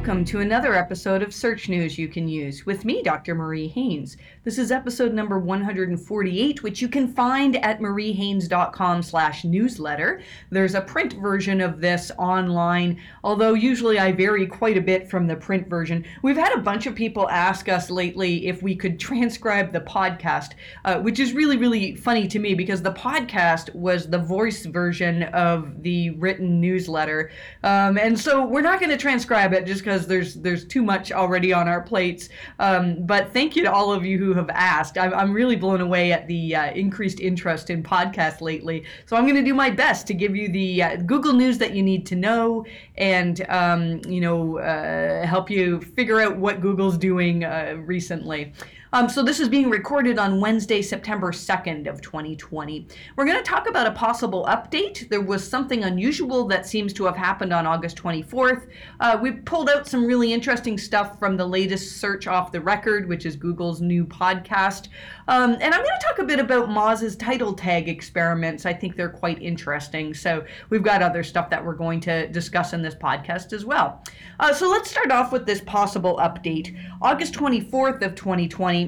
[0.00, 3.34] Welcome to another episode of Search News You Can Use with me, Dr.
[3.34, 4.16] Marie Haynes.
[4.44, 10.22] This is episode number 148, which you can find at mariehaynes.com slash newsletter.
[10.48, 15.26] There's a print version of this online, although usually I vary quite a bit from
[15.26, 16.06] the print version.
[16.22, 20.52] We've had a bunch of people ask us lately if we could transcribe the podcast,
[20.86, 25.24] uh, which is really, really funny to me because the podcast was the voice version
[25.24, 27.30] of the written newsletter.
[27.62, 31.12] Um, and so we're not going to transcribe it just because there's there's too much
[31.12, 32.28] already on our plates.
[32.58, 34.98] Um, but thank you to all of you who have asked.
[34.98, 38.84] I'm, I'm really blown away at the uh, increased interest in podcasts lately.
[39.06, 41.74] So I'm going to do my best to give you the uh, Google news that
[41.74, 42.64] you need to know
[42.96, 48.52] and um, you know uh, help you figure out what Google's doing uh, recently.
[48.92, 52.88] Um, so this is being recorded on Wednesday, September 2nd of 2020.
[53.14, 55.08] We're going to talk about a possible update.
[55.08, 58.66] There was something unusual that seems to have happened on August 24th.
[58.98, 63.08] Uh, we pulled out some really interesting stuff from the latest Search Off the Record,
[63.08, 64.88] which is Google's new podcast.
[65.28, 68.66] Um, and I'm going to talk a bit about Moz's title tag experiments.
[68.66, 70.14] I think they're quite interesting.
[70.14, 74.02] So we've got other stuff that we're going to discuss in this podcast as well.
[74.40, 76.76] Uh, so let's start off with this possible update.
[77.00, 78.79] August 24th of 2020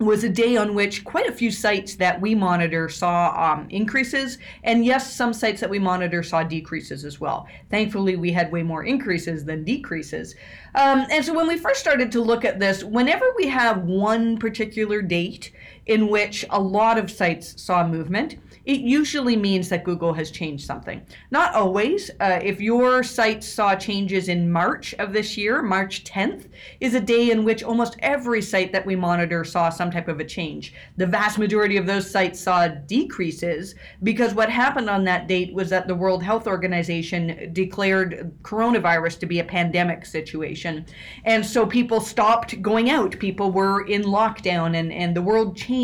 [0.00, 4.38] was a day on which quite a few sites that we monitor saw um, increases,
[4.64, 7.46] and yes, some sites that we monitor saw decreases as well.
[7.68, 10.34] Thankfully, we had way more increases than decreases.
[10.74, 14.38] Um, and so, when we first started to look at this, whenever we have one
[14.38, 15.52] particular date
[15.90, 20.64] in which a lot of sites saw movement, it usually means that Google has changed
[20.64, 21.04] something.
[21.32, 22.12] Not always.
[22.20, 26.46] Uh, if your site saw changes in March of this year, March 10th
[26.78, 30.20] is a day in which almost every site that we monitor saw some type of
[30.20, 30.74] a change.
[30.96, 33.74] The vast majority of those sites saw decreases
[34.04, 39.26] because what happened on that date was that the World Health Organization declared coronavirus to
[39.26, 40.86] be a pandemic situation.
[41.24, 43.18] And so people stopped going out.
[43.18, 45.79] People were in lockdown and, and the world changed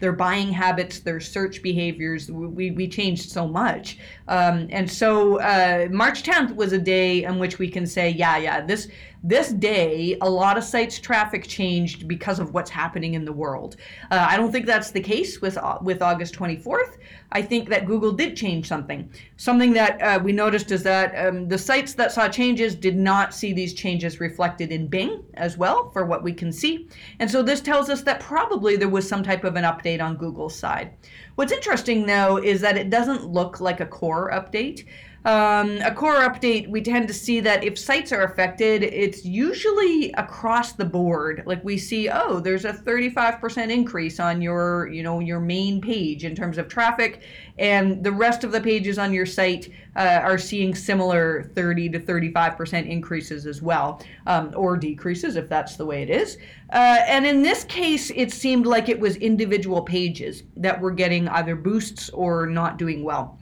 [0.00, 2.30] their buying habits, their search behaviors.
[2.30, 3.98] We, we changed so much.
[4.28, 8.36] Um, and so uh, March 10th was a day in which we can say, yeah,
[8.36, 8.88] yeah, this
[9.26, 13.74] this day, a lot of sites' traffic changed because of what's happening in the world.
[14.12, 16.98] Uh, I don't think that's the case with uh, with August 24th.
[17.32, 19.10] I think that Google did change something.
[19.36, 23.34] Something that uh, we noticed is that um, the sites that saw changes did not
[23.34, 26.88] see these changes reflected in Bing as well, for what we can see.
[27.18, 30.16] And so this tells us that probably there was some type of an update on
[30.16, 30.92] Google's side.
[31.34, 34.86] What's interesting though is that it doesn't look like a core update.
[35.26, 40.12] Um, a core update, we tend to see that if sites are affected, it's usually
[40.12, 41.42] across the board.
[41.46, 46.24] Like we see, oh, there's a 35% increase on your, you know, your main page
[46.24, 47.22] in terms of traffic,
[47.58, 51.98] and the rest of the pages on your site uh, are seeing similar 30 to
[51.98, 56.38] 35% increases as well, um, or decreases if that's the way it is.
[56.72, 61.26] Uh, and in this case, it seemed like it was individual pages that were getting
[61.30, 63.36] either boosts or not doing well.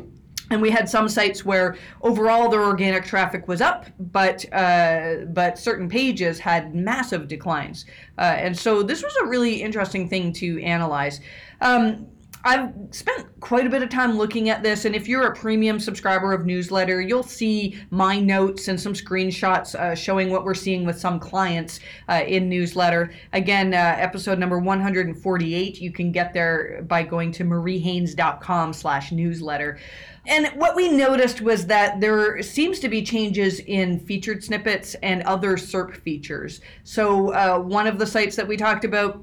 [0.50, 5.59] And we had some sites where overall their organic traffic was up, but uh, but
[5.59, 7.87] certain pages had massive declines.
[8.19, 11.21] Uh, and so this was a really interesting thing to analyze.
[11.62, 12.06] Um,
[12.47, 15.81] I've spent quite a bit of time looking at this, and if you're a premium
[15.81, 20.84] subscriber of newsletter, you'll see my notes and some screenshots uh, showing what we're seeing
[20.84, 21.81] with some clients
[22.11, 23.15] uh, in newsletter.
[23.32, 25.81] Again, uh, episode number 148.
[25.81, 29.78] You can get there by going to mariehaynes.com/newsletter.
[30.26, 35.22] And what we noticed was that there seems to be changes in featured snippets and
[35.22, 36.60] other SERP features.
[36.82, 39.22] So, uh, one of the sites that we talked about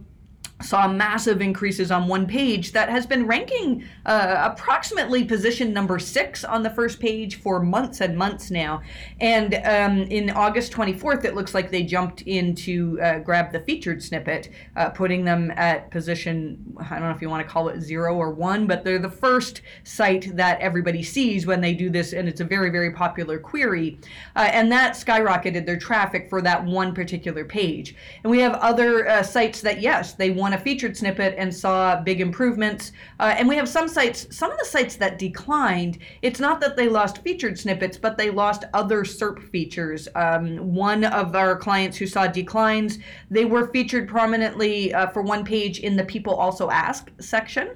[0.61, 6.43] saw massive increases on one page that has been ranking uh, approximately position number six
[6.43, 8.81] on the first page for months and months now.
[9.19, 13.59] And um, in August 24th, it looks like they jumped in to uh, grab the
[13.59, 17.69] featured snippet, uh, putting them at position, I don't know if you want to call
[17.69, 21.89] it zero or one, but they're the first site that everybody sees when they do
[21.89, 23.99] this, and it's a very, very popular query.
[24.35, 27.95] Uh, and that skyrocketed their traffic for that one particular page.
[28.23, 31.53] And we have other uh, sites that, yes, they want on a featured snippet and
[31.53, 32.91] saw big improvements.
[33.19, 36.75] Uh, and we have some sites, some of the sites that declined, it's not that
[36.75, 40.09] they lost featured snippets, but they lost other SERP features.
[40.15, 42.99] Um, one of our clients who saw declines,
[43.29, 47.69] they were featured prominently uh, for one page in the People Also Ask section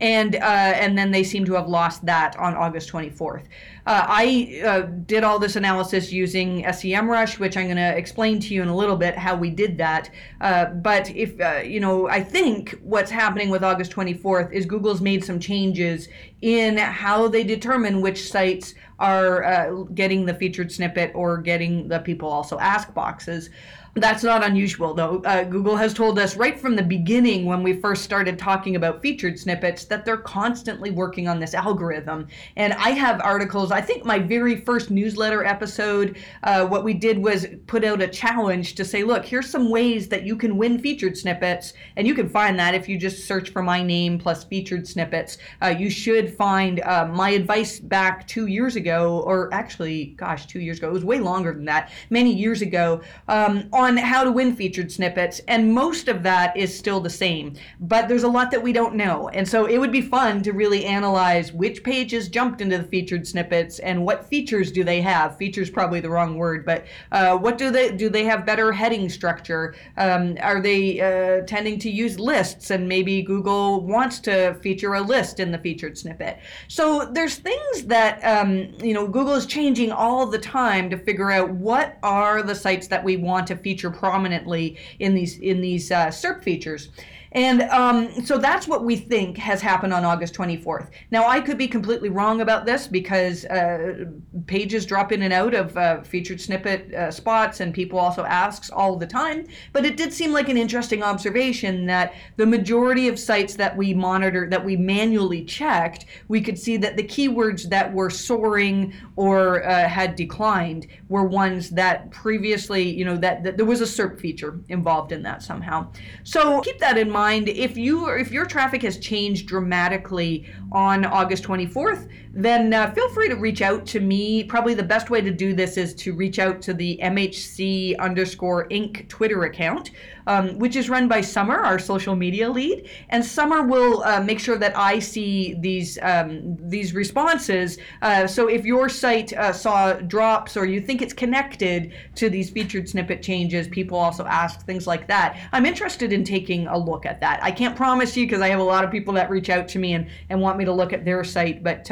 [0.00, 3.44] and uh, and then they seem to have lost that on August 24th.
[3.86, 8.54] Uh, I uh, did all this analysis using SEMrush, which I'm going to explain to
[8.54, 10.10] you in a little bit how we did that.
[10.40, 15.00] Uh, but if uh, you know, I think what's happening with August 24th is Google's
[15.00, 16.08] made some changes
[16.42, 22.00] in how they determine which sites are uh, getting the featured snippet or getting the
[22.00, 23.50] people also ask boxes.
[24.00, 25.20] That's not unusual, though.
[25.24, 29.02] Uh, Google has told us right from the beginning when we first started talking about
[29.02, 32.28] featured snippets that they're constantly working on this algorithm.
[32.56, 37.18] And I have articles, I think my very first newsletter episode, uh, what we did
[37.18, 40.78] was put out a challenge to say, look, here's some ways that you can win
[40.78, 41.72] featured snippets.
[41.96, 45.38] And you can find that if you just search for my name plus featured snippets.
[45.60, 50.60] Uh, you should find uh, my advice back two years ago, or actually, gosh, two
[50.60, 54.32] years ago, it was way longer than that, many years ago, um, on how to
[54.32, 57.54] win featured snippets, and most of that is still the same.
[57.80, 60.52] But there's a lot that we don't know, and so it would be fun to
[60.52, 65.36] really analyze which pages jumped into the featured snippets and what features do they have.
[65.36, 68.08] Features probably the wrong word, but uh, what do they do?
[68.08, 69.74] They have better heading structure.
[69.96, 75.00] Um, are they uh, tending to use lists, and maybe Google wants to feature a
[75.00, 76.38] list in the featured snippet?
[76.66, 81.30] So there's things that um, you know Google is changing all the time to figure
[81.30, 85.90] out what are the sites that we want to feature prominently in these in these
[85.90, 86.88] uh, SERP features.
[87.32, 90.88] And um, so that's what we think has happened on August 24th.
[91.10, 94.06] Now, I could be completely wrong about this because uh,
[94.46, 98.70] pages drop in and out of uh, featured snippet uh, spots, and people also ask
[98.74, 99.46] all the time.
[99.72, 103.92] But it did seem like an interesting observation that the majority of sites that we
[103.92, 109.64] monitored, that we manually checked, we could see that the keywords that were soaring or
[109.68, 114.18] uh, had declined were ones that previously, you know, that, that there was a SERP
[114.18, 115.90] feature involved in that somehow.
[116.24, 121.04] So keep that in mind mind if you if your traffic has changed dramatically on
[121.04, 124.44] August 24th, then uh, feel free to reach out to me.
[124.44, 128.68] Probably the best way to do this is to reach out to the MHC underscore
[128.68, 129.08] Inc.
[129.08, 129.90] Twitter account,
[130.28, 134.38] um, which is run by Summer, our social media lead, and Summer will uh, make
[134.38, 137.78] sure that I see these um, these responses.
[138.02, 142.50] Uh, so if your site uh, saw drops or you think it's connected to these
[142.50, 145.36] featured snippet changes, people also ask things like that.
[145.50, 147.42] I'm interested in taking a look at that.
[147.42, 149.80] I can't promise you because I have a lot of people that reach out to
[149.80, 151.90] me and, and want me to look at their site, but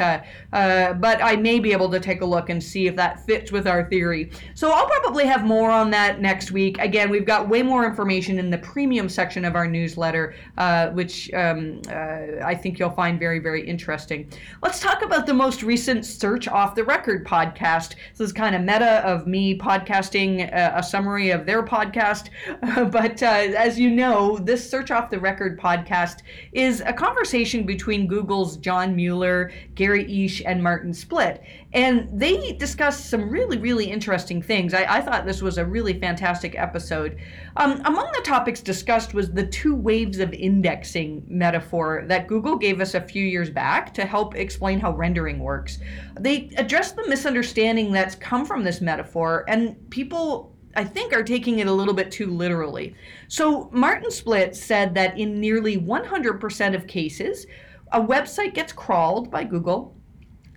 [0.53, 3.51] uh, but I may be able to take a look and see if that fits
[3.51, 4.31] with our theory.
[4.53, 6.77] So I'll probably have more on that next week.
[6.79, 11.31] Again, we've got way more information in the premium section of our newsletter, uh, which
[11.33, 14.29] um, uh, I think you'll find very, very interesting.
[14.61, 17.95] Let's talk about the most recent Search Off the Record podcast.
[18.11, 22.29] This is kind of meta of me podcasting uh, a summary of their podcast.
[22.91, 26.19] but uh, as you know, this Search Off the Record podcast
[26.51, 31.41] is a conversation between Google's John Mueller, Gary Illyes, and Martin Splitt.
[31.73, 34.73] And they discussed some really, really interesting things.
[34.73, 37.17] I, I thought this was a really fantastic episode.
[37.55, 42.81] Um, among the topics discussed was the two waves of indexing metaphor that Google gave
[42.81, 45.79] us a few years back to help explain how rendering works.
[46.19, 51.57] They addressed the misunderstanding that's come from this metaphor, and people I think, are taking
[51.57, 52.93] it a little bit too literally.
[53.29, 57.47] So, Martin Splitt said that in nearly 100% of cases,
[57.91, 59.96] a website gets crawled by Google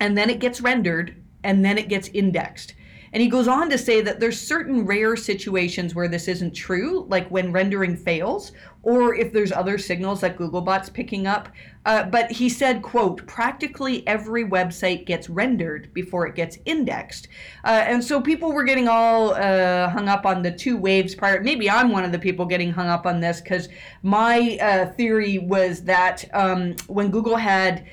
[0.00, 1.14] and then it gets rendered
[1.44, 2.74] and then it gets indexed.
[3.12, 7.06] And he goes on to say that there's certain rare situations where this isn't true,
[7.08, 8.52] like when rendering fails,
[8.84, 11.48] or if there's other signals that Googlebot's picking up.
[11.84, 17.26] Uh, but he said, quote, practically every website gets rendered before it gets indexed.
[17.64, 21.42] Uh, and so people were getting all uh, hung up on the two waves part.
[21.42, 23.68] Maybe I'm one of the people getting hung up on this because
[24.04, 27.86] my uh, theory was that um, when Google had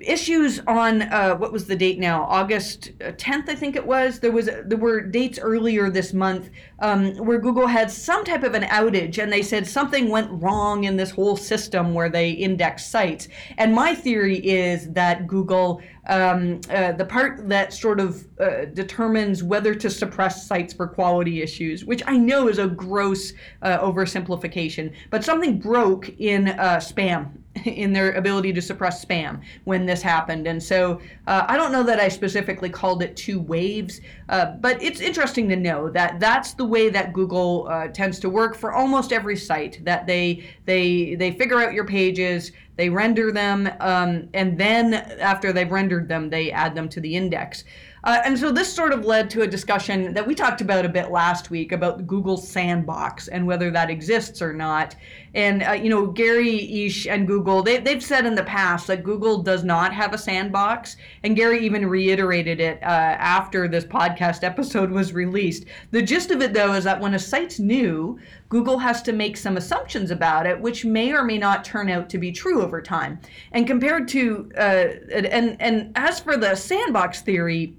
[0.00, 2.24] issues on uh, what was the date now?
[2.24, 4.20] August 10th uh, i think it was.
[4.20, 6.50] There was there were dates earlier this month
[6.80, 10.84] um, where google had some type of an outage and they said something went wrong
[10.84, 13.28] in this whole system where they index sites.
[13.56, 19.42] And my theory is that google um, uh, the part that sort of uh, determines
[19.42, 24.94] whether to suppress sites for quality issues, which I know is a gross uh, oversimplification,
[25.10, 27.32] but something broke in uh, spam
[27.64, 30.46] in their ability to suppress spam when this happened.
[30.46, 34.82] And so uh, I don't know that I specifically called it two waves, uh, but
[34.82, 38.72] it's interesting to know that that's the way that Google uh, tends to work for
[38.72, 39.84] almost every site.
[39.84, 45.52] That they they they figure out your pages, they render them, um, and then after
[45.52, 47.64] they've rendered them, they add them to the index.
[48.04, 50.88] Uh, and so this sort of led to a discussion that we talked about a
[50.88, 54.94] bit last week about Google's sandbox and whether that exists or not.
[55.34, 59.04] And, uh, you know, Gary Ish and Google, they, they've said in the past that
[59.04, 60.96] Google does not have a sandbox.
[61.22, 65.66] And Gary even reiterated it uh, after this podcast episode was released.
[65.90, 68.18] The gist of it, though, is that when a site's new,
[68.48, 72.08] Google has to make some assumptions about it, which may or may not turn out
[72.10, 73.20] to be true over time.
[73.52, 77.74] And compared to, uh, and, and as for the sandbox theory,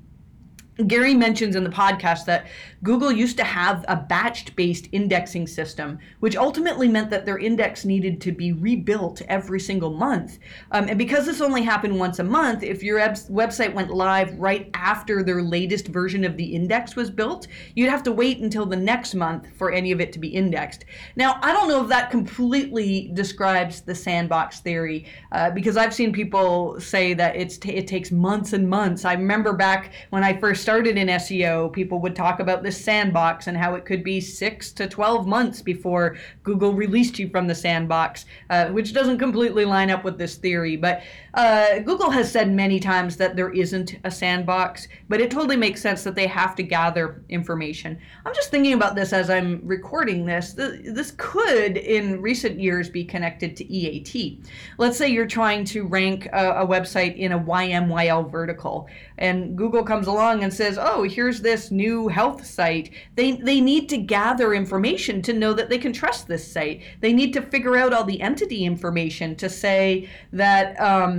[0.87, 2.47] Gary mentions in the podcast that
[2.83, 7.83] Google used to have a batch based indexing system, which ultimately meant that their index
[7.83, 10.39] needed to be rebuilt every single month.
[10.71, 14.69] Um, and because this only happened once a month, if your website went live right
[14.73, 18.75] after their latest version of the index was built, you'd have to wait until the
[18.75, 20.85] next month for any of it to be indexed.
[21.15, 26.13] Now, I don't know if that completely describes the sandbox theory, uh, because I've seen
[26.13, 29.05] people say that it's t- it takes months and months.
[29.05, 33.47] I remember back when I first started in SEO, people would talk about the sandbox
[33.47, 37.55] and how it could be six to 12 months before Google released you from the
[37.55, 40.77] sandbox, uh, which doesn't completely line up with this theory.
[40.77, 41.01] But
[41.33, 45.81] uh, Google has said many times that there isn't a sandbox, but it totally makes
[45.81, 47.97] sense that they have to gather information.
[48.23, 50.53] I'm just thinking about this as I'm recording this.
[50.53, 54.43] This could, in recent years, be connected to EAT.
[54.77, 59.83] Let's say you're trying to rank a, a website in a YMYL vertical, and Google
[59.83, 64.53] comes along and says, "Oh, here's this new health site." They they need to gather
[64.53, 66.81] information to know that they can trust this site.
[67.01, 70.65] They need to figure out all the entity information to say that.
[70.91, 71.13] Um,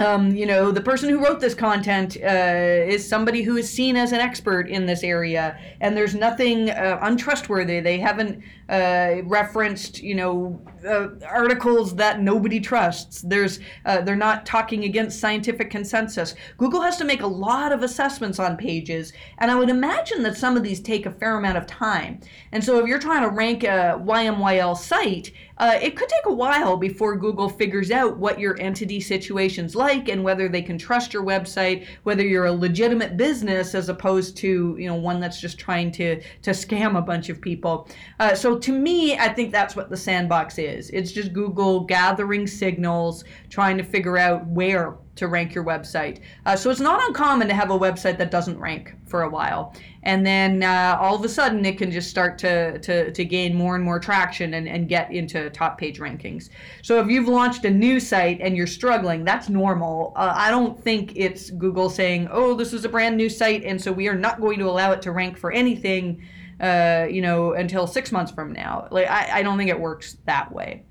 [0.00, 3.96] um, you know, the person who wrote this content uh, is somebody who is seen
[3.96, 7.80] as an expert in this area, and there's nothing uh, untrustworthy.
[7.80, 13.20] They haven't uh, referenced, you know, uh, articles that nobody trusts.
[13.20, 16.34] There's, uh, they're not talking against scientific consensus.
[16.56, 20.36] Google has to make a lot of assessments on pages, and I would imagine that
[20.38, 22.20] some of these take a fair amount of time.
[22.52, 26.32] And so, if you're trying to rank a YMYL site, uh, it could take a
[26.32, 31.12] while before Google figures out what your entity situation's like and whether they can trust
[31.12, 35.58] your website, whether you're a legitimate business as opposed to you know one that's just
[35.58, 37.86] trying to to scam a bunch of people.
[38.18, 40.88] Uh, so to me, I think that's what the sandbox is.
[40.90, 46.20] It's just Google gathering signals, trying to figure out where to rank your website.
[46.46, 49.74] Uh, so it's not uncommon to have a website that doesn't rank for a while.
[50.02, 53.54] And then uh, all of a sudden it can just start to, to, to gain
[53.54, 56.48] more and more traction and, and get into top page rankings.
[56.82, 60.14] So if you've launched a new site and you're struggling, that's normal.
[60.16, 63.80] Uh, I don't think it's Google saying, oh, this is a brand new site, and
[63.80, 66.22] so we are not going to allow it to rank for anything
[66.60, 68.86] uh, you know, until six months from now.
[68.90, 70.84] Like, I, I don't think it works that way.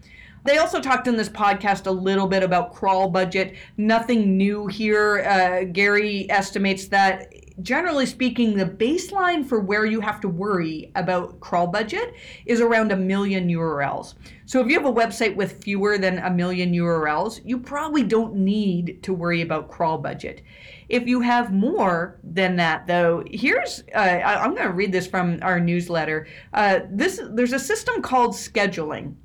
[0.46, 3.55] They also talked in this podcast a little bit about crawl budget.
[3.77, 5.19] Nothing new here.
[5.19, 11.39] Uh, Gary estimates that, generally speaking, the baseline for where you have to worry about
[11.41, 12.13] crawl budget
[12.46, 14.13] is around a million URLs.
[14.46, 18.36] So if you have a website with fewer than a million URLs, you probably don't
[18.36, 20.41] need to worry about crawl budget.
[20.88, 25.05] If you have more than that, though, here's uh, I, am going to read this
[25.05, 26.27] from our newsletter.
[26.53, 29.15] Uh, this there's a system called scheduling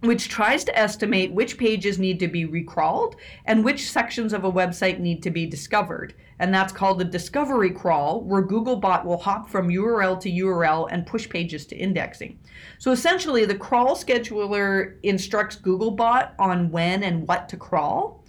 [0.00, 4.52] which tries to estimate which pages need to be recrawled and which sections of a
[4.52, 6.14] website need to be discovered.
[6.38, 11.04] And that's called the discovery crawl, where Googlebot will hop from URL to URL and
[11.04, 12.38] push pages to indexing.
[12.78, 18.24] So essentially, the crawl scheduler instructs Googlebot on when and what to crawl.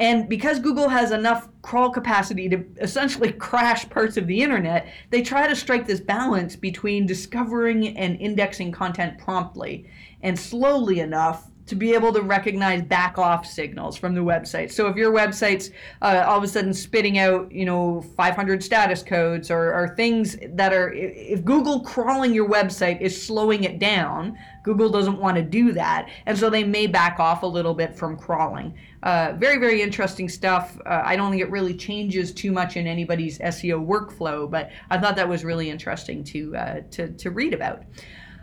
[0.00, 5.20] And because Google has enough crawl capacity to essentially crash parts of the internet, they
[5.20, 9.88] try to strike this balance between discovering and indexing content promptly
[10.22, 14.72] and slowly enough to be able to recognize back off signals from the website.
[14.72, 15.70] So if your website's
[16.02, 20.36] uh, all of a sudden spitting out, you know, 500 status codes or, or things
[20.54, 25.42] that are, if Google crawling your website is slowing it down, Google doesn't want to
[25.42, 26.08] do that.
[26.26, 28.76] And so they may back off a little bit from crawling.
[29.02, 30.78] Uh, very, very interesting stuff.
[30.84, 34.98] Uh, I don't think it really changes too much in anybody's SEO workflow, but I
[34.98, 37.84] thought that was really interesting to, uh, to, to read about.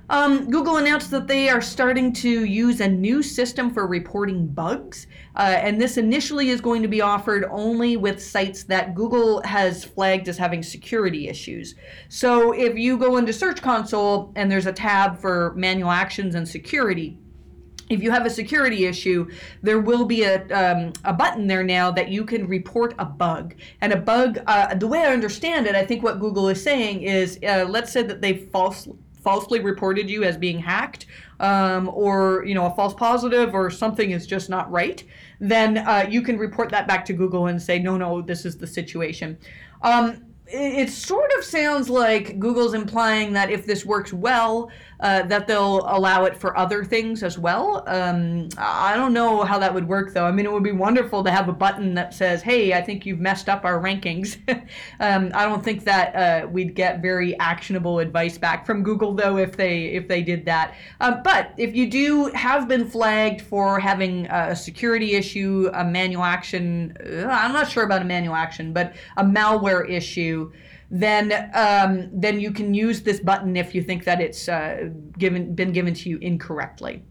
[0.09, 5.05] Um, Google announced that they are starting to use a new system for reporting bugs,
[5.35, 9.83] uh, and this initially is going to be offered only with sites that Google has
[9.83, 11.75] flagged as having security issues.
[12.07, 16.47] So if you go into Search Console and there's a tab for manual actions and
[16.47, 17.17] security,
[17.89, 19.29] if you have a security issue,
[19.61, 23.55] there will be a, um, a button there now that you can report a bug.
[23.81, 27.03] And a bug, uh, the way I understand it, I think what Google is saying
[27.03, 28.87] is uh, let's say that they false,
[29.21, 31.05] falsely reported you as being hacked
[31.39, 35.03] um, or you know a false positive or something is just not right
[35.39, 38.57] then uh, you can report that back to google and say no no this is
[38.57, 39.37] the situation
[39.81, 45.47] um, it sort of sounds like Google's implying that if this works well, uh, that
[45.47, 47.83] they'll allow it for other things as well.
[47.87, 50.25] Um, I don't know how that would work though.
[50.25, 53.05] I mean, it would be wonderful to have a button that says, "Hey, I think
[53.05, 54.37] you've messed up our rankings."
[54.99, 59.37] um, I don't think that uh, we'd get very actionable advice back from Google though
[59.37, 60.75] if they if they did that.
[60.99, 66.23] Um, but if you do have been flagged for having a security issue, a manual
[66.23, 70.51] action, uh, I'm not sure about a manual action, but a malware issue
[70.89, 75.53] then um, then you can use this button if you think that it's uh, given
[75.53, 77.03] been given to you incorrectly.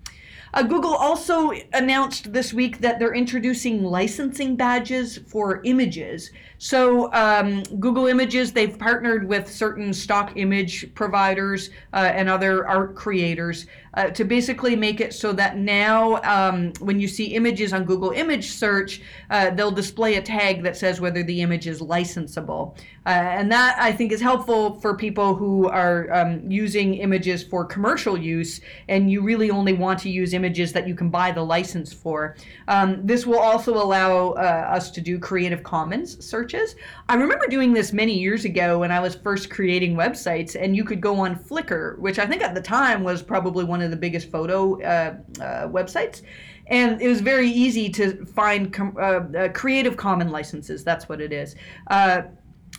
[0.54, 6.30] Uh, Google also announced this week that they're introducing licensing badges for images.
[6.58, 12.94] So, um, Google Images, they've partnered with certain stock image providers uh, and other art
[12.94, 17.84] creators uh, to basically make it so that now um, when you see images on
[17.84, 22.76] Google Image Search, uh, they'll display a tag that says whether the image is licensable.
[23.06, 27.64] Uh, and that I think is helpful for people who are um, using images for
[27.64, 31.42] commercial use and you really only want to use images that you can buy the
[31.42, 32.36] license for.
[32.68, 36.76] Um, this will also allow uh, us to do Creative Commons searches.
[37.08, 40.84] I remember doing this many years ago when I was first creating websites, and you
[40.84, 43.96] could go on Flickr, which I think at the time was probably one of the
[43.96, 46.22] biggest photo uh, uh, websites.
[46.68, 50.84] And it was very easy to find com- uh, uh, Creative Common licenses.
[50.84, 51.56] That's what it is
[51.88, 52.22] uh,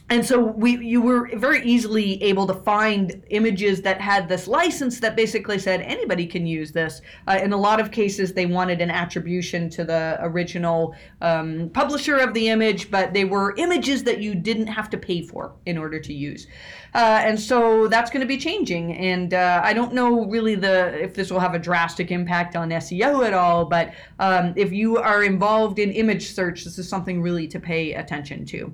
[0.10, 5.02] and so we you were very easily able to find images that had this license
[5.02, 7.02] that basically said anybody can use this.
[7.28, 12.16] Uh, in a lot of cases they wanted an attribution to the original um, publisher
[12.16, 15.78] of the image but they were images that you didn't have to pay for in
[15.78, 16.48] order to use.
[16.94, 21.04] Uh, and so that's going to be changing and uh, i don't know really the
[21.04, 24.98] if this will have a drastic impact on seo at all but um, if you
[24.98, 28.74] are involved in image search this is something really to pay attention to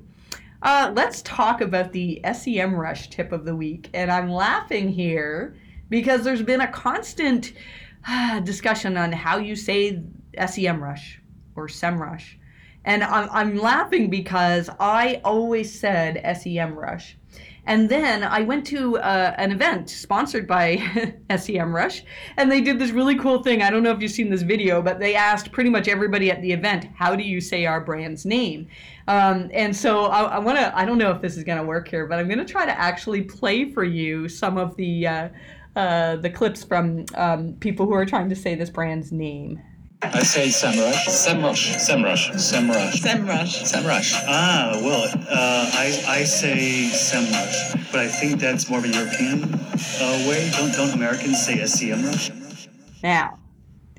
[0.64, 3.90] uh, let's talk about the SEMrush tip of the week.
[3.94, 5.56] And I'm laughing here
[5.90, 7.52] because there's been a constant
[8.08, 10.02] uh, discussion on how you say
[10.38, 11.18] SEMrush
[11.56, 12.36] or SEMrush.
[12.86, 17.16] And I'm, I'm laughing because I always said SEMrush.
[17.66, 20.78] And then I went to uh, an event sponsored by
[21.30, 22.02] SEMrush,
[22.36, 23.62] and they did this really cool thing.
[23.62, 26.42] I don't know if you've seen this video, but they asked pretty much everybody at
[26.42, 28.68] the event, "How do you say our brand's name?"
[29.08, 30.78] Um, and so I, I want to.
[30.78, 32.66] I don't know if this is going to work here, but I'm going to try
[32.66, 35.30] to actually play for you some of the uh,
[35.78, 39.62] uh, the clips from um, people who are trying to say this brand's name.
[40.12, 41.08] I say Semrush.
[41.08, 41.76] Semrush.
[41.76, 42.32] Semrush.
[42.34, 42.94] Semrush.
[42.94, 43.64] Semrush.
[43.64, 44.24] Semrush.
[44.28, 49.44] Ah, well, uh, I, I say Semrush, but I think that's more of a European
[49.44, 50.52] uh, way.
[50.58, 52.68] Don't, don't Americans say SEMrush?
[53.02, 53.40] Now,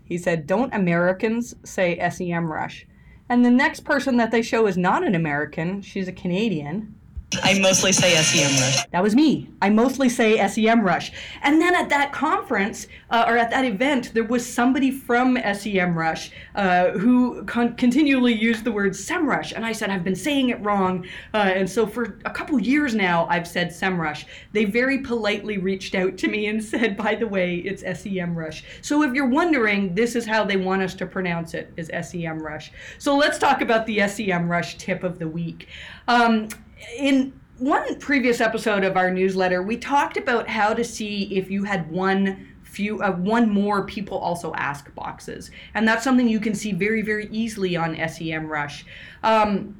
[0.04, 2.84] he said, don't Americans say SEMrush?
[3.28, 6.94] And the next person that they show is not an American, she's a Canadian.
[7.42, 8.90] I mostly say SEMrush.
[8.90, 9.48] That was me.
[9.60, 11.10] I mostly say SEMrush.
[11.42, 16.30] And then at that conference, uh, or at that event, there was somebody from SEMrush
[16.54, 19.52] uh, who con- continually used the word SEMrush.
[19.52, 21.06] And I said, I've been saying it wrong.
[21.32, 24.24] Uh, and so for a couple years now, I've said SEMrush.
[24.52, 28.62] They very politely reached out to me and said, by the way, it's SEMrush.
[28.82, 32.70] So if you're wondering, this is how they want us to pronounce it, is SEMrush.
[32.98, 35.68] So let's talk about the SEMrush tip of the week.
[36.08, 36.48] Um,
[36.98, 41.64] in one previous episode of our newsletter, we talked about how to see if you
[41.64, 46.54] had one few uh, one more people also ask boxes, and that's something you can
[46.54, 48.84] see very very easily on SEMrush.
[49.22, 49.76] Um,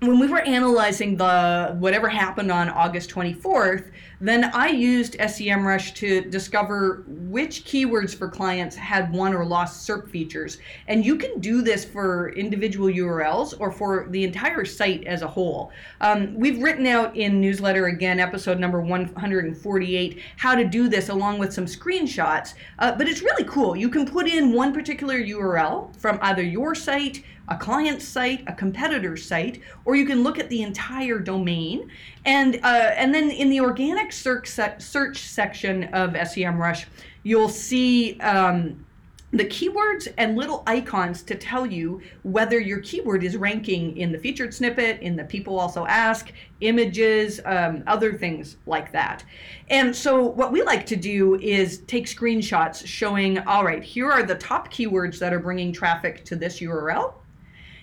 [0.00, 6.22] when we were analyzing the whatever happened on August 24th, then I used SEMrush to
[6.22, 10.58] discover which keywords for clients had won or lost SERP features.
[10.88, 15.28] And you can do this for individual URLs or for the entire site as a
[15.28, 15.70] whole.
[16.00, 21.38] Um, we've written out in newsletter again, episode number 148, how to do this along
[21.38, 22.54] with some screenshots.
[22.78, 23.76] Uh, but it's really cool.
[23.76, 28.52] You can put in one particular URL from either your site a client's site, a
[28.52, 31.88] competitor's site, or you can look at the entire domain.
[32.26, 36.86] And, uh, and then in the organic search, search section of SEMrush,
[37.22, 38.84] you'll see um,
[39.30, 44.18] the keywords and little icons to tell you whether your keyword is ranking in the
[44.18, 49.24] featured snippet, in the people also ask, images, um, other things like that.
[49.68, 54.22] And so, what we like to do is take screenshots showing all right, here are
[54.22, 57.14] the top keywords that are bringing traffic to this URL.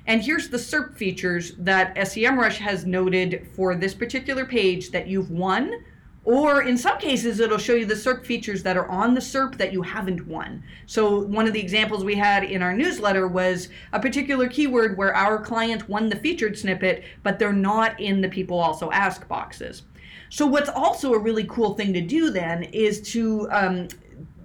[0.05, 5.31] And here's the SERP features that SEMrush has noted for this particular page that you've
[5.31, 5.83] won,
[6.25, 9.57] or in some cases, it'll show you the SERP features that are on the SERP
[9.57, 10.63] that you haven't won.
[10.85, 15.13] So one of the examples we had in our newsletter was a particular keyword where
[15.15, 19.83] our client won the featured snippet, but they're not in the people also ask boxes.
[20.29, 23.87] So what's also a really cool thing to do then is to um,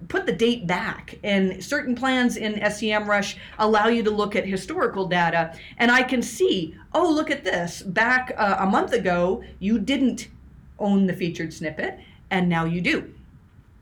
[0.09, 1.17] put the date back.
[1.23, 5.57] And certain plans in SEMrush allow you to look at historical data.
[5.77, 7.81] And I can see, oh, look at this.
[7.81, 10.27] Back uh, a month ago, you didn't
[10.77, 13.13] own the featured snippet, and now you do.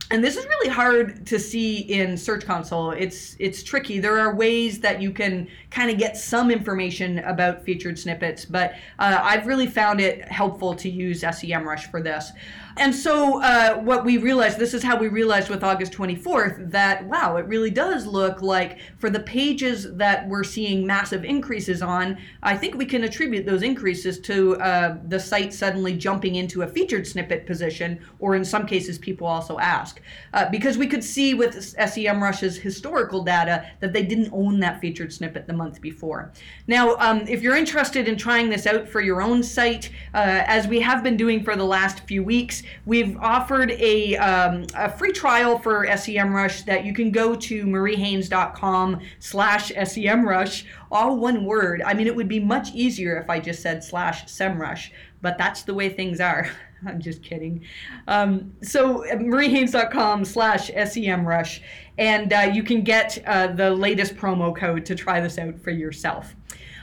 [0.09, 4.33] and this is really hard to see in search console it's it's tricky there are
[4.35, 9.45] ways that you can kind of get some information about featured snippets but uh, i've
[9.45, 12.31] really found it helpful to use semrush for this
[12.79, 17.05] and so uh, what we realized this is how we realized with august 24th that
[17.05, 22.17] wow it really does look like for the pages that we're seeing massive increases on
[22.43, 26.67] i think we can attribute those increases to uh, the site suddenly jumping into a
[26.67, 30.01] featured snippet position or in some cases people also ask.
[30.33, 35.11] Uh, because we could see with semrush's historical data that they didn't own that featured
[35.11, 36.31] snippet the month before.
[36.67, 40.67] Now um, if you're interested in trying this out for your own site uh, as
[40.67, 45.11] we have been doing for the last few weeks we've offered a, um, a free
[45.11, 51.81] trial for SEMrush that you can go to mariehaynes.com slash SEMrush, all one word.
[51.85, 55.63] I mean, it would be much easier if I just said slash SEMrush, but that's
[55.63, 56.49] the way things are.
[56.85, 57.63] I'm just kidding.
[58.07, 61.61] Um, so mariehaynes.com slash SEMrush,
[61.97, 65.71] and uh, you can get uh, the latest promo code to try this out for
[65.71, 66.35] yourself.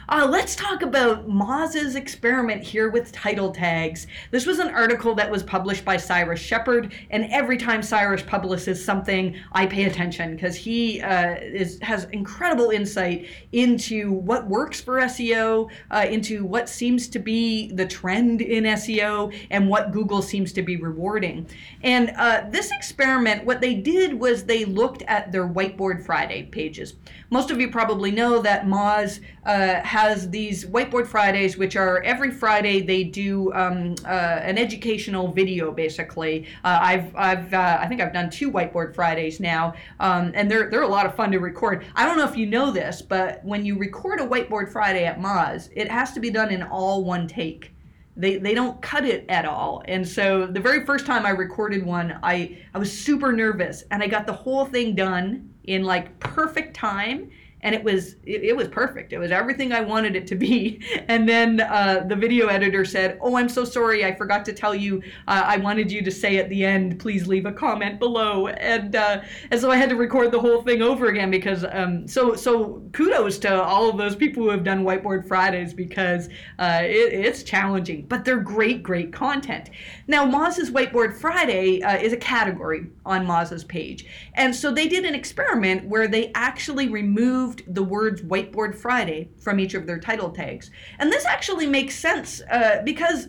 [0.07, 4.05] Uh, let's talk about Moz's experiment here with title tags.
[4.29, 8.83] This was an article that was published by Cyrus Shepard, and every time Cyrus publishes
[8.83, 14.97] something, I pay attention because he uh, is has incredible insight into what works for
[14.99, 20.53] SEO, uh, into what seems to be the trend in SEO, and what Google seems
[20.53, 21.47] to be rewarding.
[21.81, 26.93] And uh, this experiment, what they did was they looked at their Whiteboard Friday pages.
[27.31, 32.31] Most of you probably know that Moz uh, has these Whiteboard Fridays, which are every
[32.31, 36.47] Friday they do um, uh, an educational video, basically.
[36.63, 40.69] Uh, I've, I've, uh, I think I've done two Whiteboard Fridays now, um, and they're,
[40.69, 41.85] they're a lot of fun to record.
[41.95, 45.19] I don't know if you know this, but when you record a Whiteboard Friday at
[45.19, 47.71] Moz, it has to be done in all one take
[48.17, 51.85] they they don't cut it at all and so the very first time i recorded
[51.85, 56.17] one i i was super nervous and i got the whole thing done in like
[56.19, 57.29] perfect time
[57.65, 59.11] and it was it, it, was perfect.
[59.11, 60.79] It was everything i wanted it to be.
[61.07, 64.05] And then uh, the video editor said oh i'm so sorry.
[64.05, 65.01] I forgot to tell you.
[65.27, 68.47] Uh, i wanted you to say at the end please leave a comment below.
[68.47, 72.07] And uh, and so i had to record the whole thing over again because um,
[72.07, 76.27] so so kudos to all of those people who have done whiteboard fridays because
[76.59, 79.71] uh, it, it's challenging but they're great great content.
[80.07, 84.05] Now moz's whiteboard friday uh, is a category on moz's page.
[84.35, 89.29] And so they did an experiment where they actually removed removed the words Whiteboard Friday
[89.37, 90.71] from each of their title tags.
[90.99, 93.27] And this actually makes sense uh, because,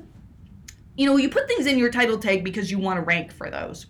[0.97, 3.51] you know, you put things in your title tag because you want to rank for
[3.51, 3.87] those.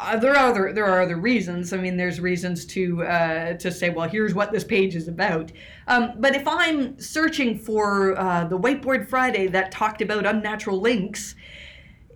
[0.00, 1.72] Uh, there are other there are other reasons.
[1.72, 5.50] I mean, there's reasons to uh, to say, well, here's what this page is about.
[5.88, 11.34] Um, but if I'm searching for uh, the Whiteboard Friday that talked about unnatural links,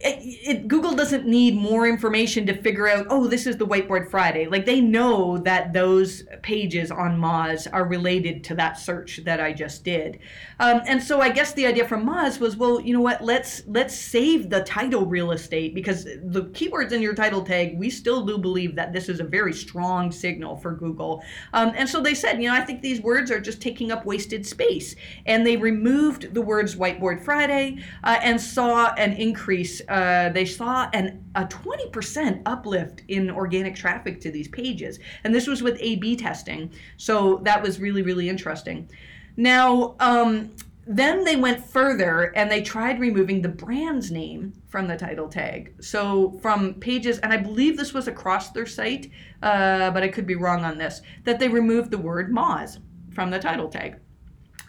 [0.02, 4.10] it, it, Google doesn't need more information to figure out, oh, this is the Whiteboard
[4.10, 4.46] Friday.
[4.46, 9.52] Like they know that those pages on Moz are related to that search that I
[9.52, 10.18] just did.
[10.58, 13.22] Um, and so I guess the idea from Moz was, well, you know what?
[13.22, 17.88] Let's let's save the title real estate because the keywords in your title tag, we
[17.88, 21.22] still do believe that this is a very strong signal for Google.
[21.52, 24.04] Um, and so they said, you know, I think these words are just taking up
[24.04, 30.30] wasted space, and they removed the words Whiteboard Friday uh, and saw an increase uh,
[30.30, 34.98] they saw an, a 20% uplift in organic traffic to these pages.
[35.22, 36.72] And this was with A B testing.
[36.96, 38.88] So that was really, really interesting.
[39.36, 44.96] Now, um, then they went further and they tried removing the brand's name from the
[44.96, 45.74] title tag.
[45.82, 49.10] So from pages, and I believe this was across their site,
[49.42, 52.78] uh, but I could be wrong on this, that they removed the word Moz
[53.12, 53.96] from the title tag.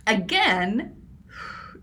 [0.05, 0.97] Again,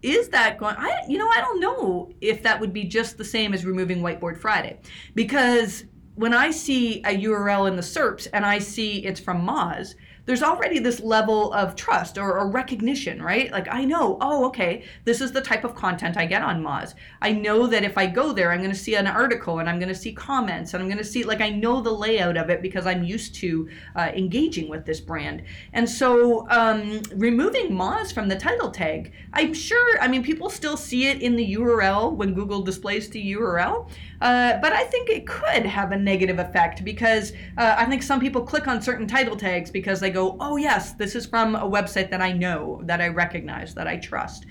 [0.03, 3.25] is that going I you know I don't know if that would be just the
[3.25, 4.79] same as removing whiteboard Friday.
[5.15, 5.85] Because
[6.15, 9.95] when I see a URL in the SERPs and I see it's from Moz,
[10.31, 13.51] there's already this level of trust or, or, recognition, right?
[13.51, 16.95] Like I know, oh, okay, this is the type of content I get on Moz.
[17.21, 19.81] I know that if I go there, I'm going to see an article and I'm
[19.81, 22.49] going to see comments and I'm going to see, like, I know the layout of
[22.49, 25.43] it because I'm used to uh, engaging with this brand.
[25.73, 30.77] And so um, removing Moz from the title tag, I'm sure, I mean, people still
[30.77, 35.26] see it in the URL when Google displays the URL, uh, but I think it
[35.26, 39.37] could have a negative effect because uh, I think some people click on certain title
[39.37, 43.00] tags because they go, oh, yes, this is from a website that I know, that
[43.00, 44.46] I recognize, that I trust.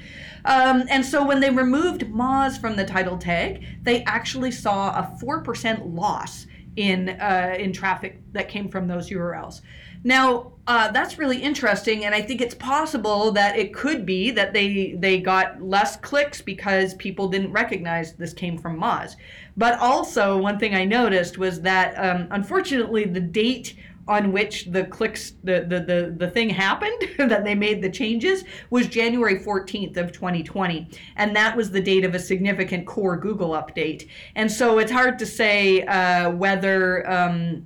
[0.45, 5.17] Um, and so when they removed Moz from the title tag, they actually saw a
[5.21, 9.61] 4% loss in uh, in traffic that came from those URLs.
[10.03, 14.53] Now, uh, that's really interesting, and I think it's possible that it could be that
[14.53, 19.15] they they got less clicks because people didn't recognize this came from Moz.
[19.57, 23.75] But also, one thing I noticed was that um, unfortunately, the date
[24.07, 28.43] on which the clicks the, the the the thing happened that they made the changes
[28.69, 33.51] was January 14th of 2020 and that was the date of a significant core Google
[33.51, 37.65] update and so it's hard to say uh, whether um,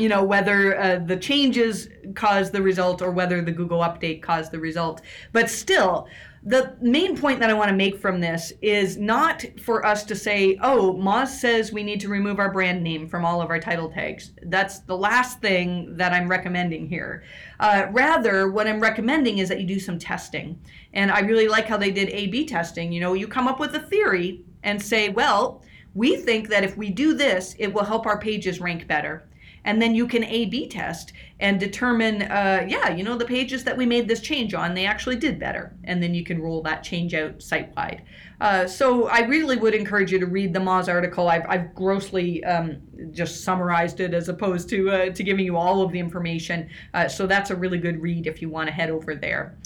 [0.00, 4.50] you know whether uh, the changes caused the result or whether the Google update caused
[4.52, 6.08] the result but still
[6.42, 10.16] the main point that I want to make from this is not for us to
[10.16, 13.60] say, oh, Moz says we need to remove our brand name from all of our
[13.60, 14.32] title tags.
[14.44, 17.24] That's the last thing that I'm recommending here.
[17.58, 20.58] Uh, rather, what I'm recommending is that you do some testing.
[20.94, 22.90] And I really like how they did A B testing.
[22.90, 25.62] You know, you come up with a theory and say, well,
[25.94, 29.28] we think that if we do this, it will help our pages rank better
[29.64, 33.64] and then you can A B test and determine, uh, yeah, you know, the pages
[33.64, 35.74] that we made this change on, they actually did better.
[35.84, 38.02] And then you can roll that change out site wide.
[38.40, 41.28] Uh, so I really would encourage you to read the Moz article.
[41.28, 45.82] I've, I've grossly um, just summarized it as opposed to, uh, to giving you all
[45.82, 46.68] of the information.
[46.92, 49.56] Uh, so that's a really good read if you want to head over there.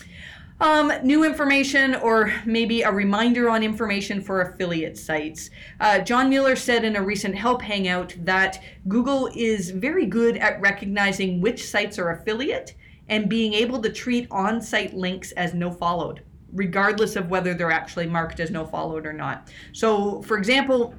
[0.60, 5.50] Um, new information or maybe a reminder on information for affiliate sites.
[5.80, 10.60] Uh, John Mueller said in a recent Help Hangout that Google is very good at
[10.60, 12.76] recognizing which sites are affiliate
[13.08, 17.72] and being able to treat on site links as no followed, regardless of whether they're
[17.72, 19.50] actually marked as no followed or not.
[19.72, 20.94] So, for example,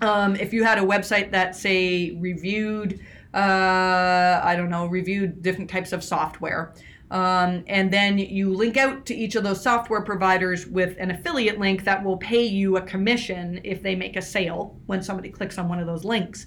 [0.00, 3.00] um, if you had a website that, say, reviewed,
[3.34, 6.72] uh, I don't know, reviewed different types of software.
[7.10, 11.58] Um, and then you link out to each of those software providers with an affiliate
[11.58, 15.56] link that will pay you a commission if they make a sale when somebody clicks
[15.56, 16.46] on one of those links.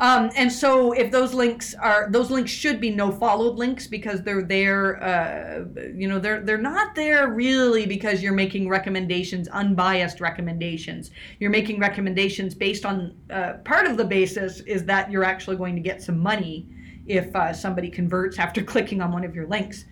[0.00, 4.22] Um, and so if those links are those links should be no followed links because
[4.22, 10.20] they're there uh, you know they're they're not there really because you're making recommendations unbiased
[10.20, 15.56] recommendations you're making recommendations based on uh, part of the basis is that you're actually
[15.56, 16.68] going to get some money
[17.06, 19.84] if uh, somebody converts after clicking on one of your links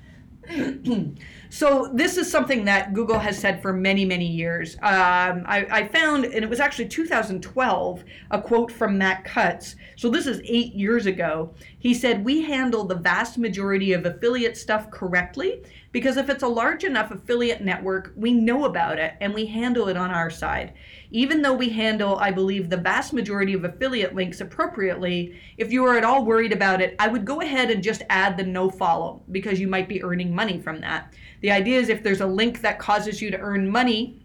[1.51, 4.77] so this is something that Google has said for many, many years.
[4.77, 9.77] Um, I, I, found, and it was actually 2012, a quote from Matt Cutts.
[9.97, 11.53] So this is eight years ago.
[11.79, 15.63] He said, "We handle the vast majority of affiliate stuff correctly
[15.97, 19.89] because if it's a large enough affiliate network, we know about it and we handle
[19.89, 20.75] it on our side."
[21.11, 25.85] even though we handle, I believe, the vast majority of affiliate links appropriately, if you
[25.85, 28.69] are at all worried about it, I would go ahead and just add the no
[28.71, 31.15] follow because you might be earning money from that.
[31.41, 34.23] The idea is if there's a link that causes you to earn money,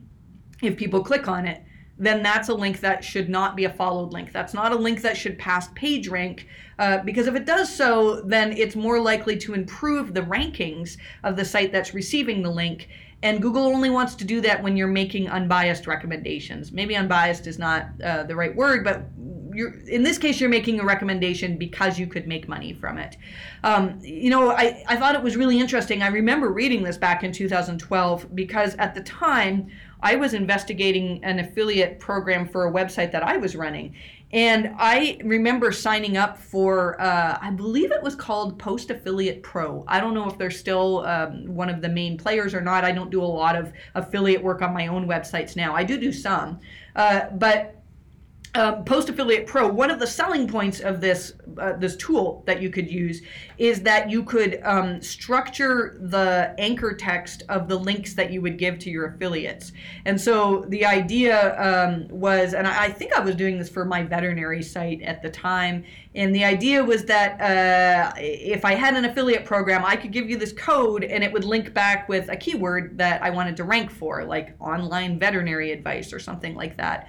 [0.62, 1.64] if people click on it,
[1.98, 4.32] then that's a link that should not be a followed link.
[4.32, 6.46] That's not a link that should pass PageRank
[6.80, 11.36] uh, because if it does so, then it's more likely to improve the rankings of
[11.36, 12.90] the site that's receiving the link
[13.24, 16.72] and Google only wants to do that when you're making unbiased recommendations.
[16.72, 19.06] Maybe unbiased is not uh, the right word, but
[19.54, 23.18] in this case, you're making a recommendation because you could make money from it.
[23.64, 26.02] Um, you know, I, I thought it was really interesting.
[26.02, 29.70] I remember reading this back in 2012 because at the time,
[30.02, 33.96] I was investigating an affiliate program for a website that I was running.
[34.34, 39.84] And I remember signing up for, uh, I believe it was called Post Affiliate Pro.
[39.88, 42.86] I don't know if they're still um, one of the main players or not.
[42.86, 45.76] I don't do a lot of affiliate work on my own websites now.
[45.76, 46.60] I do do some.
[46.96, 47.81] Uh, but
[48.54, 52.62] um, Post Affiliate Pro, one of the selling points of this uh, this tool that
[52.62, 53.22] you could use
[53.58, 58.58] is that you could um, structure the anchor text of the links that you would
[58.58, 59.72] give to your affiliates.
[60.06, 63.86] And so the idea um, was, and I, I, think I was doing this for
[63.86, 65.84] my veterinary site at the time,
[66.16, 70.30] and the idea was that uh, if I had an affiliate program, I could give
[70.30, 73.64] you this code and it would link back with a keyword that I wanted to
[73.64, 77.08] rank for, like online veterinary advice or something like that.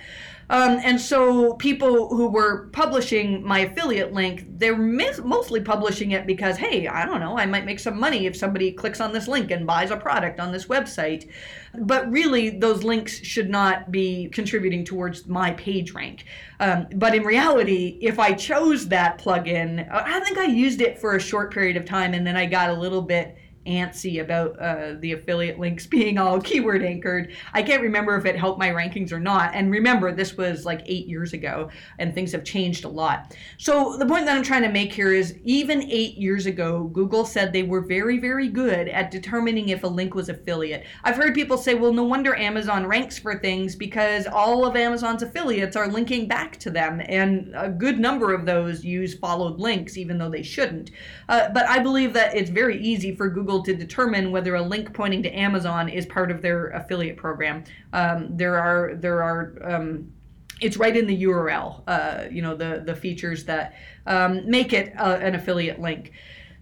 [0.52, 6.26] Um, and so people who were publishing my affiliate link, they're mis- mostly publishing it
[6.26, 9.26] because, hey, I don't know, I might make some money if somebody clicks on this
[9.26, 11.30] link and buys a product on this website.
[11.78, 16.26] But really, those links should not be contributing towards my page rank.
[16.60, 21.16] Um, but in reality, if I chose that plugin, I think I used it for
[21.16, 24.94] a short period of time and then I got a little bit antsy about uh,
[24.98, 27.34] the affiliate links being all keyword anchored.
[27.52, 29.54] I can't remember if it helped my rankings or not.
[29.54, 33.36] And remember, this was like eight years ago, and things have changed a lot.
[33.58, 37.24] So the point that I'm trying to make here is even eight years ago, Google
[37.24, 40.84] said they were very, very good at determining if a link was affiliate.
[41.04, 45.22] I've heard people say, well, no wonder Amazon ranks for things because all of Amazon's
[45.22, 49.96] affiliates are linking back to them, and a good number of those use followed links,
[49.96, 50.90] even though they shouldn't.
[51.28, 54.94] Uh, but I believe that it's very easy for Google to determine whether a link
[54.94, 57.64] pointing to Amazon is part of their affiliate program.
[57.92, 60.12] Um, there are there are um,
[60.60, 61.82] it's right in the URL.
[61.86, 63.74] Uh, you know the the features that
[64.06, 66.12] um, make it uh, an affiliate link.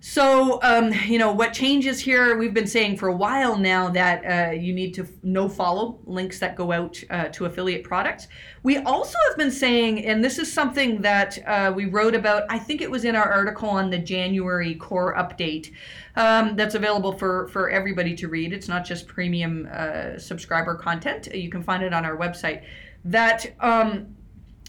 [0.02, 4.24] So, um, you know, what changes here, we've been saying for a while now that
[4.24, 8.26] uh, you need to no follow links that go out uh, to affiliate products.
[8.62, 12.58] We also have been saying, and this is something that uh, we wrote about, I
[12.58, 15.70] think it was in our article on the January core update
[16.16, 18.54] um, that's available for, for everybody to read.
[18.54, 22.62] It's not just premium uh, subscriber content, you can find it on our website.
[23.04, 24.16] That um,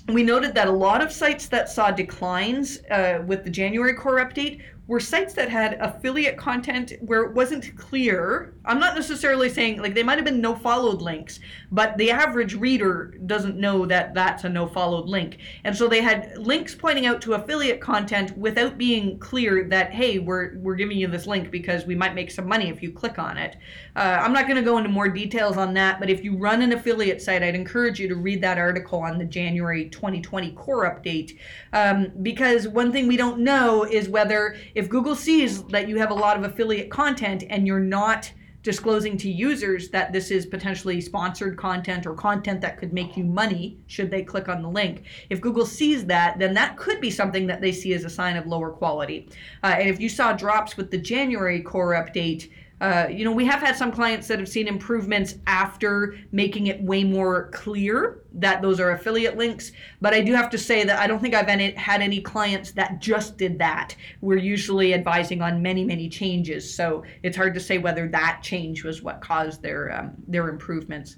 [0.09, 4.17] we noted that a lot of sites that saw declines uh, with the January core
[4.17, 8.53] update were sites that had affiliate content where it wasn't clear.
[8.65, 11.39] I'm not necessarily saying like they might have been no followed links,
[11.71, 15.37] but the average reader doesn't know that that's a no followed link.
[15.63, 20.19] And so they had links pointing out to affiliate content without being clear that hey,
[20.19, 23.19] we're we're giving you this link because we might make some money if you click
[23.19, 23.57] on it.
[23.95, 26.61] Uh, I'm not going to go into more details on that, but if you run
[26.61, 30.85] an affiliate site, I'd encourage you to read that article on the January 2020 core
[30.85, 31.37] update
[31.73, 36.11] um, because one thing we don't know is whether if Google sees that you have
[36.11, 38.31] a lot of affiliate content and you're not
[38.63, 43.23] disclosing to users that this is potentially sponsored content or content that could make you
[43.23, 45.03] money should they click on the link.
[45.29, 48.37] If Google sees that, then that could be something that they see as a sign
[48.37, 49.29] of lower quality.
[49.63, 53.45] Uh, and if you saw drops with the January core update, uh, you know, we
[53.45, 58.59] have had some clients that have seen improvements after making it way more clear that
[58.63, 59.71] those are affiliate links.
[60.01, 62.71] But I do have to say that I don't think I've any, had any clients
[62.71, 63.95] that just did that.
[64.21, 66.73] We're usually advising on many, many changes.
[66.73, 71.17] So it's hard to say whether that change was what caused their um, their improvements.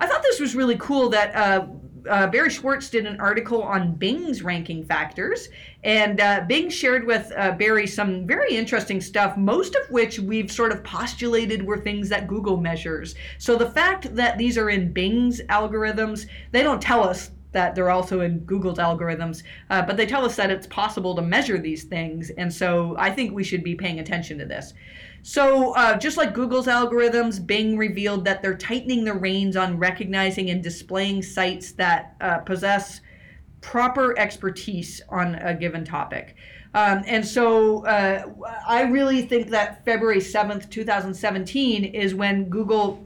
[0.00, 1.66] I thought this was really cool that uh,
[2.08, 5.48] uh, Barry Schwartz did an article on Bing's ranking factors,
[5.84, 10.50] and uh, Bing shared with uh, Barry some very interesting stuff, most of which we've
[10.50, 13.14] sort of postulated were things that Google measures.
[13.38, 17.90] So the fact that these are in Bing's algorithms, they don't tell us that they're
[17.90, 21.84] also in Google's algorithms, uh, but they tell us that it's possible to measure these
[21.84, 24.74] things, and so I think we should be paying attention to this.
[25.22, 30.50] So, uh, just like Google's algorithms, Bing revealed that they're tightening the reins on recognizing
[30.50, 33.00] and displaying sites that uh, possess
[33.60, 36.36] proper expertise on a given topic.
[36.74, 38.26] Um, and so uh,
[38.68, 43.04] I really think that February 7th, 2017 is when Google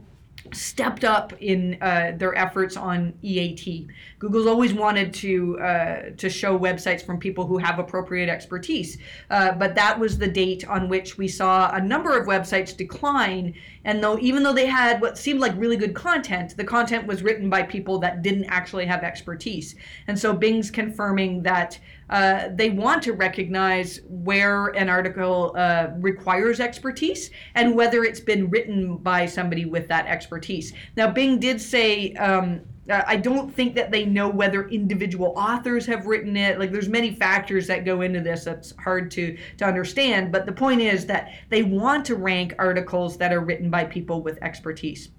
[0.53, 3.87] stepped up in uh, their efforts on EAT.
[4.19, 8.97] Google's always wanted to uh, to show websites from people who have appropriate expertise,
[9.29, 13.53] uh, but that was the date on which we saw a number of websites decline.
[13.83, 17.23] And though even though they had what seemed like really good content, the content was
[17.23, 19.75] written by people that didn't actually have expertise.
[20.07, 21.79] And so Bing's confirming that
[22.11, 28.49] uh, they want to recognize where an article uh, requires expertise and whether it's been
[28.49, 30.73] written by somebody with that expertise.
[30.97, 35.85] Now, Bing did say um, uh, I don't think that they know whether individual authors
[35.85, 36.59] have written it.
[36.59, 40.51] Like there's many factors that go into this that's hard to to understand, but the
[40.51, 45.09] point is that they want to rank articles that are written by people with expertise.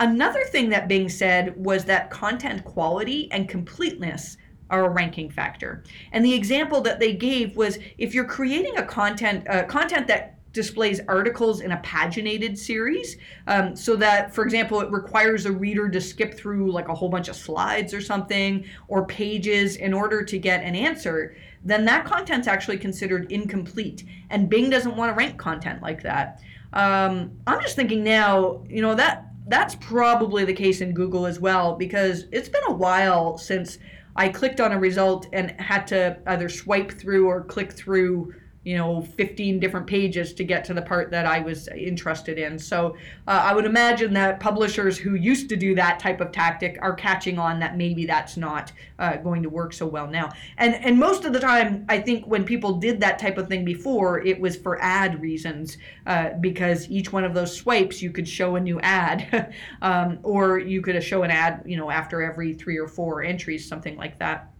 [0.00, 4.36] Another thing that Bing said was that content quality and completeness
[4.70, 5.84] are a ranking factor.
[6.12, 10.34] And the example that they gave was if you're creating a content uh, content that
[10.54, 13.16] displays articles in a paginated series
[13.48, 17.08] um, so that for example it requires a reader to skip through like a whole
[17.08, 22.04] bunch of slides or something or pages in order to get an answer then that
[22.04, 26.40] content's actually considered incomplete and bing doesn't want to rank content like that
[26.72, 31.40] um, i'm just thinking now you know that that's probably the case in google as
[31.40, 33.78] well because it's been a while since
[34.16, 38.32] i clicked on a result and had to either swipe through or click through
[38.64, 42.58] you know 15 different pages to get to the part that i was interested in.
[42.58, 42.96] So
[43.28, 46.94] uh, i would imagine that publishers who used to do that type of tactic are
[46.94, 50.30] catching on that maybe that's not uh, going to work so well now.
[50.58, 53.64] And and most of the time i think when people did that type of thing
[53.64, 58.28] before it was for ad reasons uh, because each one of those swipes you could
[58.28, 62.54] show a new ad um, or you could show an ad you know after every
[62.54, 64.50] three or four entries something like that.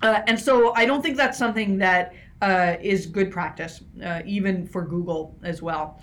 [0.00, 2.12] Uh, and so I don't think that's something that
[2.42, 6.00] uh, is good practice, uh, even for Google as well.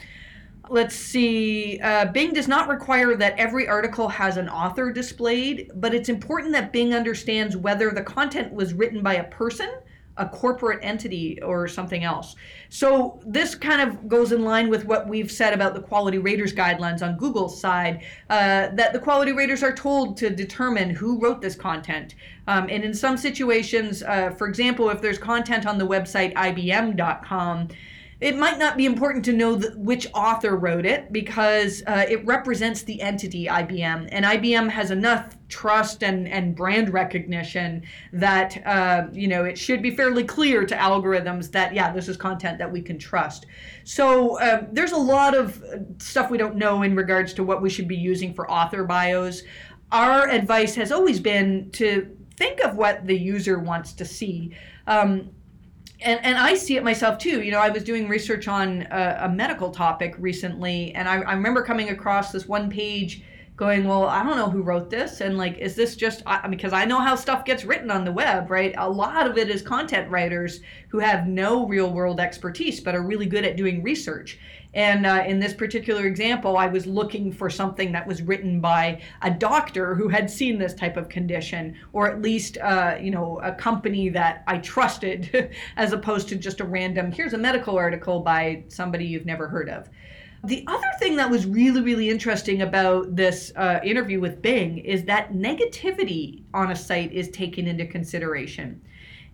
[0.70, 1.80] Let's see.
[1.80, 6.54] Uh, Bing does not require that every article has an author displayed, but it's important
[6.54, 9.70] that Bing understands whether the content was written by a person,
[10.20, 12.36] a corporate entity, or something else.
[12.70, 16.54] So this kind of goes in line with what we've said about the quality raters
[16.54, 21.42] guidelines on Google's side, uh, that the quality raters are told to determine who wrote
[21.42, 22.16] this content.
[22.48, 27.70] Um, and in some situations, uh, for example, if there's content on the website ibm.com,
[28.22, 32.26] it might not be important to know the, which author wrote it because uh, it
[32.26, 39.08] represents the entity IBM, and IBM has enough trust and, and brand recognition that uh,
[39.14, 42.70] you know it should be fairly clear to algorithms that yeah this is content that
[42.70, 43.46] we can trust.
[43.86, 47.62] So um, there's a lot of uh, stuff we don't know in regards to what
[47.62, 49.44] we should be using for author bios.
[49.92, 54.56] Our advice has always been to think of what the user wants to see.
[54.88, 55.32] Um,
[56.02, 57.42] and, and I see it myself too.
[57.42, 61.34] You know, I was doing research on a, a medical topic recently, and I, I,
[61.34, 63.24] remember coming across this one page
[63.58, 65.20] going, Well, I don't know who wrote this.
[65.20, 68.12] And like, is this just I, because I know how stuff gets written on the
[68.12, 68.74] web, right?
[68.78, 73.04] A lot of it is content writers who have no real world expertise, but are
[73.04, 74.40] really good at doing research.
[74.74, 79.02] And uh, in this particular example, I was looking for something that was written by
[79.24, 83.40] a doctor who had seen this type of condition, or at least, uh, you know,
[83.42, 88.20] a company that I trusted, as opposed to just a random, here's a medical article
[88.20, 89.90] by somebody you've never heard of.
[90.44, 95.04] The other thing that was really, really interesting about this uh, interview with Bing is
[95.06, 98.82] that negativity on a site is taken into consideration.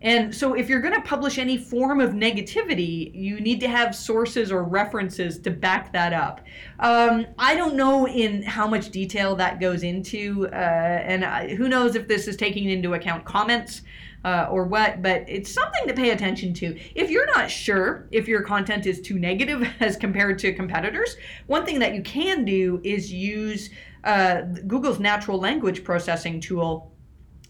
[0.06, 3.95] And so, if you're going to publish any form of negativity, you need to have
[3.95, 6.41] sources or references to back that up.
[6.80, 11.68] Um, I don't know in how much detail that goes into, uh, and I, who
[11.68, 13.82] knows if this is taking into account comments.
[14.24, 16.76] Uh, or what, but it's something to pay attention to.
[16.95, 21.64] If you're not sure if your content is too negative as compared to competitors, one
[21.64, 23.70] thing that you can do is use
[24.03, 26.95] uh, Google's natural language processing tool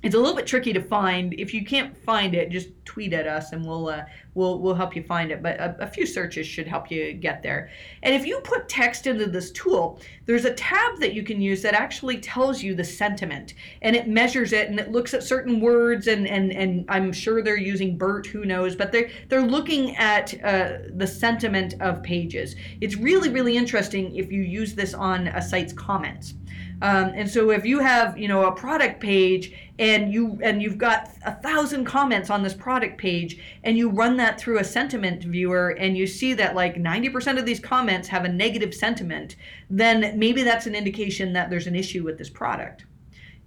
[0.04, 1.34] it's a little bit tricky to find.
[1.34, 4.04] If you can't find it, just tweet at us and we'll uh,
[4.36, 5.41] we'll we'll help you find it.
[5.41, 7.72] But a, a, few searches should help you get there.
[8.04, 11.62] And if you put text into this tool, there's a tab that you can use
[11.64, 15.60] that actually tells you the sentiment and it measures it and it looks at certain
[15.60, 19.96] words and and and I'm sure they're using BERT, who knows, but they're they're looking
[19.96, 22.56] at uh, the sentiment of pages.
[22.80, 26.36] It's really really interesting if you use this on a site's comments.
[26.82, 30.78] Um, and so if you have, you know, a product page and you and you've
[30.78, 35.23] got a thousand comments on this product page and you run that through a sentiment
[35.23, 39.36] viewer and you see that like 90% of these comments have a negative sentiment,
[39.69, 42.86] then maybe that's an indication that there's an issue with this product.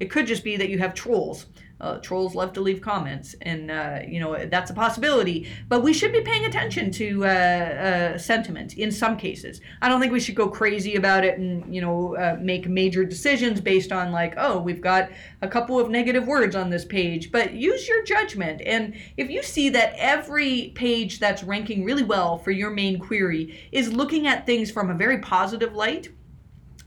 [0.01, 1.47] It could just be that you have trolls
[1.81, 5.49] uh, trolls love to leave comments, and uh, you know that's a possibility.
[5.69, 9.61] But we should be paying attention to uh, uh sentiment in some cases.
[9.81, 13.05] I don't think we should go crazy about it and you know uh, make major
[13.05, 15.11] decisions based on like, oh, we've got
[15.43, 17.31] a couple of negative words on this page.
[17.31, 22.39] But use your judgment, and if you see that every page that's ranking really well
[22.39, 26.09] for your main query is looking at things from a very positive light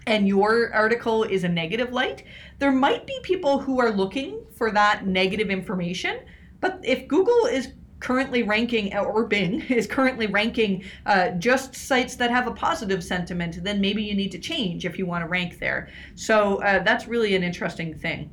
[0.07, 2.23] and your article is a negative light,
[2.59, 6.19] there might be people who are looking for that negative information.
[6.59, 12.31] But if Google is currently ranking, or Bing is currently ranking uh, just sites that
[12.31, 15.59] have a positive sentiment, then maybe you need to change if you want to rank
[15.59, 15.89] there.
[16.15, 18.31] So uh, that's really an interesting thing.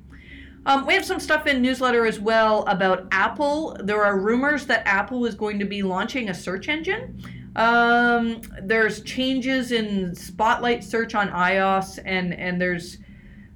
[0.67, 3.77] Um, we have some stuff in newsletter as well about Apple.
[3.81, 7.23] There are rumors that Apple is going to be launching a search engine.
[7.59, 12.99] Um, there's changes in Spotlight search on iOS, and and there's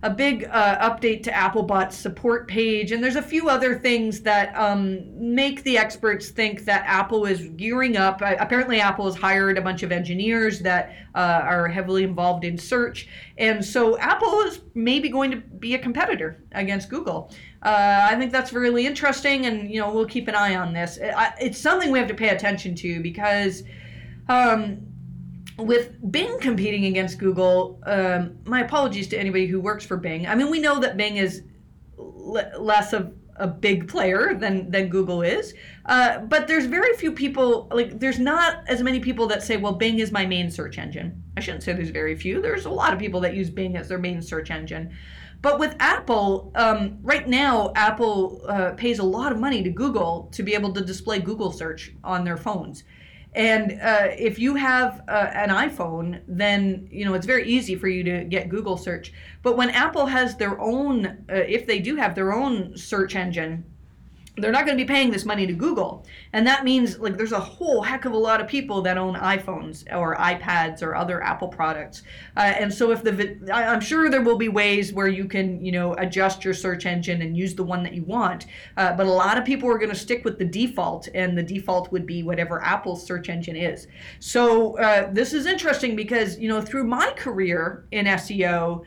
[0.02, 4.52] a big uh, update to Applebot's support page, and there's a few other things that
[4.56, 8.20] um, make the experts think that Apple is gearing up.
[8.20, 12.58] Uh, apparently, Apple has hired a bunch of engineers that uh, are heavily involved in
[12.58, 13.06] search,
[13.38, 17.30] and so Apple is maybe going to be a competitor against Google.
[17.62, 20.96] Uh, I think that's really interesting, and you know we'll keep an eye on this.
[20.96, 23.62] It, it's something we have to pay attention to because
[24.28, 24.86] um,
[25.58, 30.26] with Bing competing against Google, um, my apologies to anybody who works for Bing.
[30.26, 31.42] I mean, we know that Bing is
[31.98, 35.54] l- less of a big player than than Google is,
[35.86, 39.72] uh, but there's very few people like there's not as many people that say, well,
[39.72, 41.22] Bing is my main search engine.
[41.36, 42.40] I shouldn't say there's very few.
[42.40, 44.94] There's a lot of people that use Bing as their main search engine.
[45.40, 50.28] But with Apple, um, right now, Apple uh, pays a lot of money to Google
[50.32, 52.84] to be able to display Google search on their phones.
[53.34, 57.88] And uh, if you have uh, an iPhone, then you know it's very easy for
[57.88, 59.12] you to get Google search.
[59.42, 63.64] But when Apple has their own, uh, if they do have their own search engine,
[64.36, 66.06] they're not going to be paying this money to Google.
[66.32, 69.14] And that means like there's a whole heck of a lot of people that own
[69.14, 72.02] iPhones or iPads or other Apple products.
[72.36, 75.70] Uh, and so if the I'm sure there will be ways where you can, you
[75.70, 78.46] know, adjust your search engine and use the one that you want.
[78.78, 81.42] Uh, but a lot of people are going to stick with the default and the
[81.42, 83.86] default would be whatever Apple's search engine is.
[84.18, 88.84] So uh, this is interesting because, you know, through my career in SEO,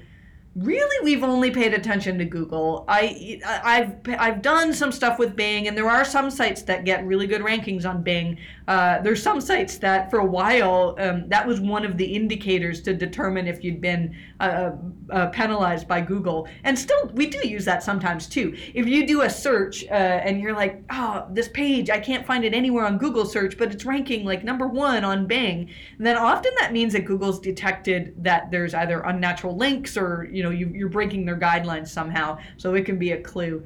[0.56, 2.86] really we've only paid attention to Google.
[2.88, 7.06] I I've I've done some stuff with Bing, and there are some sites that get
[7.06, 8.38] really good rankings on Bing.
[8.68, 12.82] Uh, there's some sites that for a while um, that was one of the indicators
[12.82, 14.72] to determine if you'd been uh,
[15.12, 16.48] uh, penalized by Google.
[16.64, 18.58] And still, we do use that sometimes too.
[18.74, 22.44] If you do a search uh, and you're like, oh, this page I can't find
[22.44, 26.52] it anywhere on Google search, but it's ranking like number one on Bing, then often
[26.60, 30.90] that means that Google's detected that there's either unnatural links or you know you, you're
[30.90, 32.38] breaking their guidelines somehow.
[32.58, 33.64] So it can be a clue.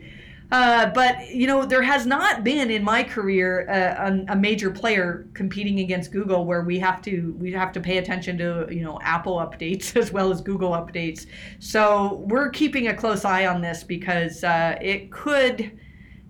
[0.51, 4.71] Uh, but you know, there has not been in my career uh, a, a, major
[4.71, 8.83] player competing against Google where we have to we have to pay attention to you
[8.83, 11.27] know Apple updates as well as Google updates.
[11.59, 15.79] So we're keeping a close eye on this because uh, it could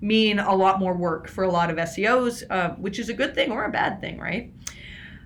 [0.01, 3.35] mean a lot more work for a lot of SEOs, uh, which is a good
[3.35, 4.51] thing or a bad thing, right?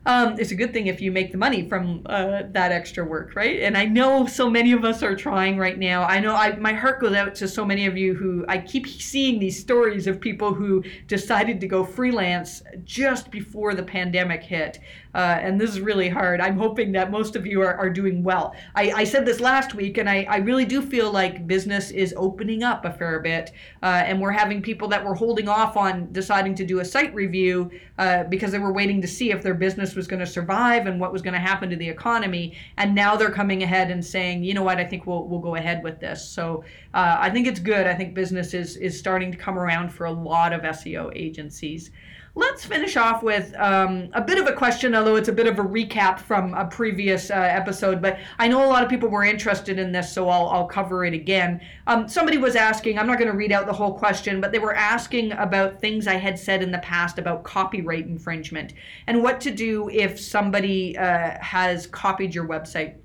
[0.06, 3.36] Um, it's a good thing if you make the money from uh, that extra work,
[3.36, 3.62] right?
[3.62, 6.04] And I know so many of us are trying right now.
[6.04, 8.86] I know I, my heart goes out to so many of you who I keep
[8.86, 14.80] seeing these stories of people who decided to go freelance just before the pandemic hit.
[15.14, 16.42] Uh, and this is really hard.
[16.42, 18.56] I'm hoping that most of you are, are doing well.
[18.76, 22.14] I, I said this last week, and I, I really do feel like business is
[22.18, 23.52] opening up a fair bit.
[23.82, 27.14] Uh, and we're having people that were holding off on deciding to do a site
[27.14, 30.88] review uh, because they were waiting to see if their business was going to survive
[30.88, 32.58] and what was going to happen to the economy.
[32.78, 35.56] And now they're coming ahead and saying, you know what, I think we'll, we'll go
[35.56, 36.28] ahead with this.
[36.28, 37.86] So uh, I think it's good.
[37.86, 41.92] I think business is, is starting to come around for a lot of SEO agencies.
[42.36, 45.60] Let's finish off with um, a bit of a question, although it's a bit of
[45.60, 48.02] a recap from a previous uh, episode.
[48.02, 51.06] But I know a lot of people were interested in this, so I'll, I'll cover
[51.06, 51.62] it again.
[51.86, 54.58] Um, somebody was asking, I'm not going to read out the whole question, but they
[54.58, 58.74] were asking about things I had said in the past about copyright infringement
[59.06, 62.96] and what to do if somebody uh, has copied your website.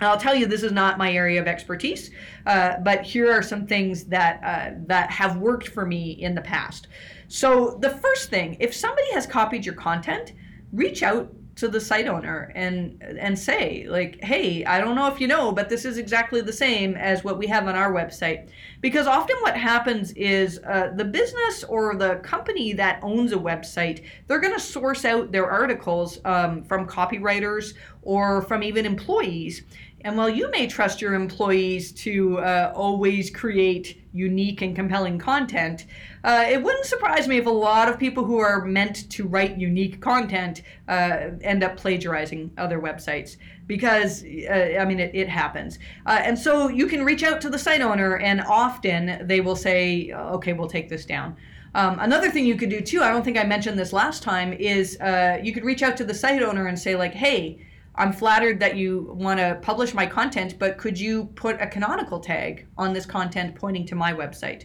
[0.00, 2.10] I'll tell you, this is not my area of expertise,
[2.46, 6.40] uh, but here are some things that uh, that have worked for me in the
[6.40, 6.88] past.
[7.34, 10.34] So the first thing, if somebody has copied your content,
[10.72, 15.20] reach out to the site owner and and say like hey i don't know if
[15.20, 18.48] you know but this is exactly the same as what we have on our website.
[18.80, 24.04] Because often what happens is uh, the business or the company that owns a website
[24.26, 29.62] they're going to source out their articles um, from copywriters or from even employees
[30.04, 35.86] and while you may trust your employees to uh, always create unique and compelling content,
[36.22, 39.56] uh, it wouldn't surprise me if a lot of people who are meant to write
[39.56, 45.78] unique content uh, end up plagiarizing other websites because, uh, I mean, it, it happens.
[46.04, 49.56] Uh, and so you can reach out to the site owner, and often they will
[49.56, 51.34] say, okay, we'll take this down.
[51.74, 54.52] Um, another thing you could do too, I don't think I mentioned this last time,
[54.52, 57.58] is uh, you could reach out to the site owner and say, like, hey,
[57.96, 62.18] I'm flattered that you want to publish my content, but could you put a canonical
[62.18, 64.64] tag on this content pointing to my website?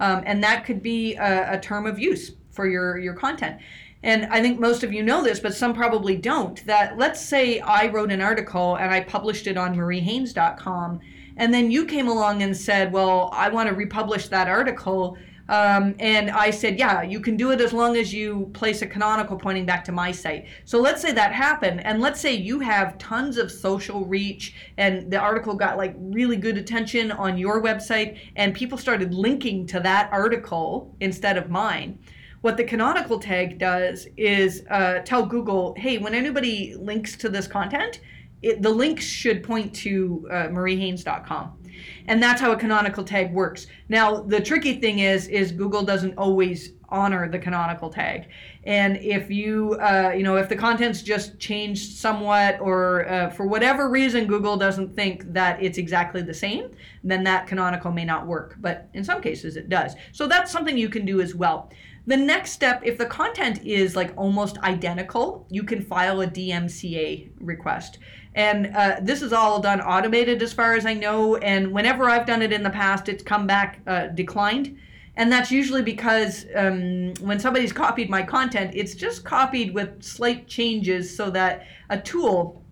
[0.00, 3.60] Um, and that could be a, a, term of use for your, your content.
[4.04, 6.64] And I think most of you know this, but some probably don't.
[6.66, 11.00] That let's say I wrote an article and I published it on mariehaynes.com,
[11.36, 15.18] and then you came along and said, Well, I want to republish that article
[15.48, 18.86] um, and I said, yeah, you can do it as long as you place a
[18.86, 20.46] canonical pointing back to my site.
[20.64, 25.10] So let's say that happened, and let's say you have tons of social reach, and
[25.10, 29.80] the article got like really good attention on your website, and people started linking to
[29.80, 31.98] that article instead of mine.
[32.42, 37.48] What the canonical tag does is uh, tell Google, hey, when anybody links to this
[37.48, 38.00] content,
[38.42, 41.57] it, the links should point to uh, mariehaynes.com
[42.06, 43.66] and that's how a canonical tag works.
[43.88, 48.28] Now the tricky thing is is google doesn't always honor the canonical tag.
[48.64, 53.46] And if you uh, you know if the content's just changed somewhat or uh, for
[53.46, 56.70] whatever reason google doesn't think that it's exactly the same
[57.04, 58.56] then that canonical may not work.
[58.58, 59.94] But in some cases it does.
[60.12, 61.70] So that's something you can do as well.
[62.08, 67.32] The next step, if the content is like almost identical, you can file a DMCA
[67.38, 67.98] request.
[68.38, 71.34] And uh, this is all done automated as far as I know.
[71.38, 74.78] And whenever I've done it in the past, it's come back uh, declined.
[75.16, 80.46] And that's usually because um, when somebody's copied my content, it's just copied with slight
[80.46, 82.62] changes so that a tool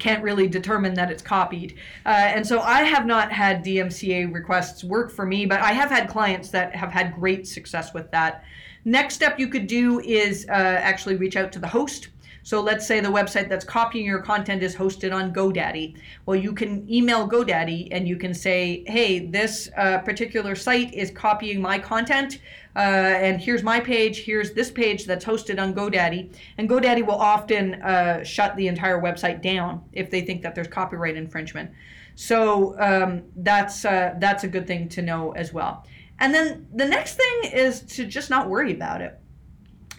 [0.00, 1.76] can't really determine that it's copied.
[2.04, 5.90] Uh, and so I have not had DMCA requests work for me, but I have
[5.90, 8.42] had clients that have had great success with that.
[8.84, 12.08] Next step you could do is uh, actually reach out to the host.
[12.44, 15.98] So let's say the website that's copying your content is hosted on GoDaddy.
[16.26, 21.10] Well, you can email GoDaddy and you can say, hey, this uh, particular site is
[21.10, 22.40] copying my content.
[22.76, 26.36] Uh, and here's my page, here's this page that's hosted on GoDaddy.
[26.58, 30.68] And GoDaddy will often uh, shut the entire website down if they think that there's
[30.68, 31.70] copyright infringement.
[32.14, 35.86] So um, that's, uh, that's a good thing to know as well.
[36.18, 39.18] And then the next thing is to just not worry about it.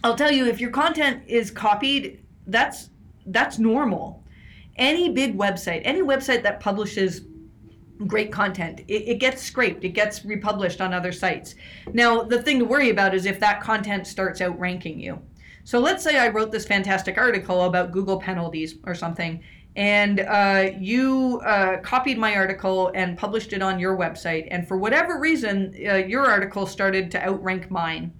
[0.04, 2.90] I'll tell you, if your content is copied, that's
[3.26, 4.22] that's normal.
[4.76, 7.22] Any big website, any website that publishes
[8.06, 11.54] great content, it, it, gets scraped, it gets republished on other sites.
[11.94, 15.18] Now, the thing to worry about is if that content starts outranking you.
[15.64, 19.42] So let's say I wrote this fantastic article about Google penalties or something,
[19.74, 24.76] and uh, you uh, copied my article and published it on your website, and for
[24.76, 28.12] whatever reason, uh, your article started to outrank mine.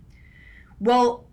[0.81, 1.26] Well,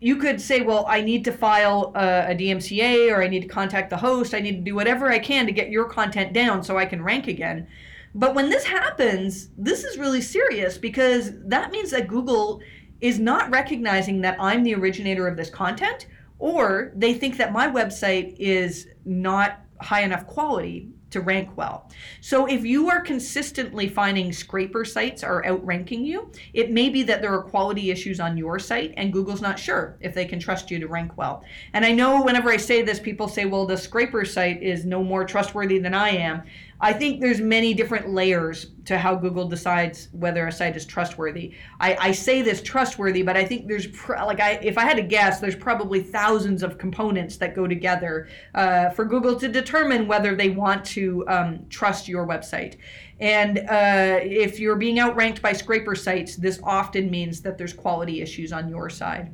[0.00, 3.48] you could say, well, I need to file a, a, DMCA or I need to
[3.48, 4.34] contact the host.
[4.34, 7.02] I need to do whatever I can to get your content down so I can
[7.02, 7.66] rank again.
[8.14, 12.60] But when this happens, this is really serious because that means that Google
[13.00, 16.06] is not recognizing that I'm the originator of this content
[16.38, 21.88] or they think that my website is not high enough quality to rank well.
[22.20, 27.22] So if you are consistently finding scraper sites are outranking you, it may be that
[27.22, 30.70] there are quality issues on your site and Google's not sure if they can trust
[30.70, 31.44] you to rank well.
[31.72, 35.04] And I know whenever I say this, people say, well, the scraper site is no
[35.04, 36.42] more trustworthy than I am.
[36.80, 41.54] I think there's many different layers to how Google decides whether a site is trustworthy.
[41.80, 44.96] I, I say this trustworthy, but I think there's pr- like I if I had
[44.96, 50.06] to guess, there's probably thousands of components that go together uh, for Google to determine
[50.06, 52.76] whether they want to um, trust your website.
[53.18, 58.20] And uh, if you're being outranked by scraper sites, this often means that there's quality
[58.20, 59.32] issues on your side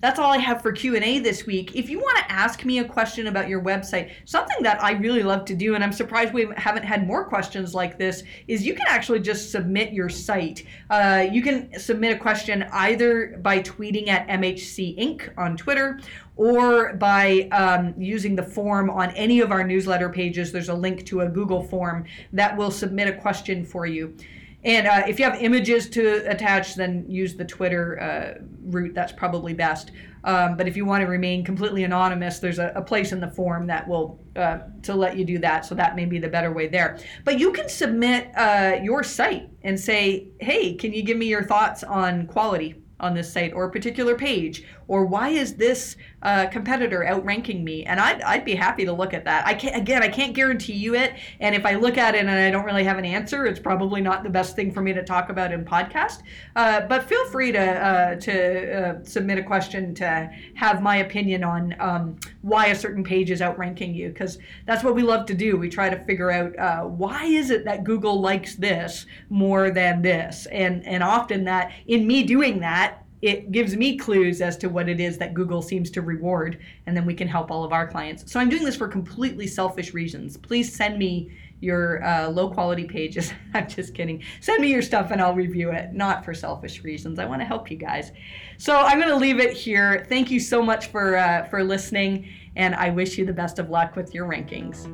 [0.00, 1.76] that's all I have for Q&A this week.
[1.76, 5.22] If you want to ask me a question about your website, something that I really
[5.22, 8.74] love to do and I'm surprised we haven't had more questions like this is you
[8.74, 10.64] can actually just submit your site.
[10.88, 15.36] Uh, you can submit a question either by tweeting at MHC Inc.
[15.36, 16.00] on Twitter
[16.36, 20.50] or by um, using the form on any of our newsletter pages.
[20.50, 24.16] There's a link to a Google form that will submit a question for you.
[24.62, 28.94] And uh, if you have images to attach, then use the Twitter uh, route.
[28.94, 29.90] That's probably best.
[30.22, 33.30] Um, but if you want to remain completely anonymous, there's a, a place in the
[33.30, 35.64] form that will uh, to let you do that.
[35.64, 36.98] So that may be the better way there.
[37.24, 41.44] But you can submit uh, your site and say, "Hey, can you give me your
[41.44, 46.46] thoughts on quality?" on this site or a particular page or why is this uh,
[46.46, 49.46] competitor outranking me and I'd, I'd be happy to look at that.
[49.46, 52.30] I can't again i can't guarantee you it and if i look at it and
[52.30, 55.02] i don't really have an answer it's probably not the best thing for me to
[55.02, 56.22] talk about in podcast.
[56.56, 61.44] Uh, but feel free to uh, to uh, submit a question to have my opinion
[61.44, 65.34] on um, why a certain page is outranking you because that's what we love to
[65.34, 65.56] do.
[65.56, 70.02] We try to figure out uh, why is it that google likes this more than
[70.02, 70.46] this?
[70.46, 74.88] And and often that in me doing that it gives me clues as to what
[74.88, 77.86] it is that Google seems to reward, and then we can help all of our
[77.86, 78.30] clients.
[78.30, 80.36] So I'm doing this for completely selfish reasons.
[80.36, 83.32] Please send me your uh, low quality pages.
[83.54, 84.22] I'm just kidding.
[84.40, 87.18] Send me your stuff and I'll review it, not for selfish reasons.
[87.18, 88.12] I want to help you guys.
[88.56, 90.06] So I'm going to leave it here.
[90.08, 93.70] Thank you so much for uh, for listening, and I wish you the best of
[93.70, 94.86] luck with your rankings.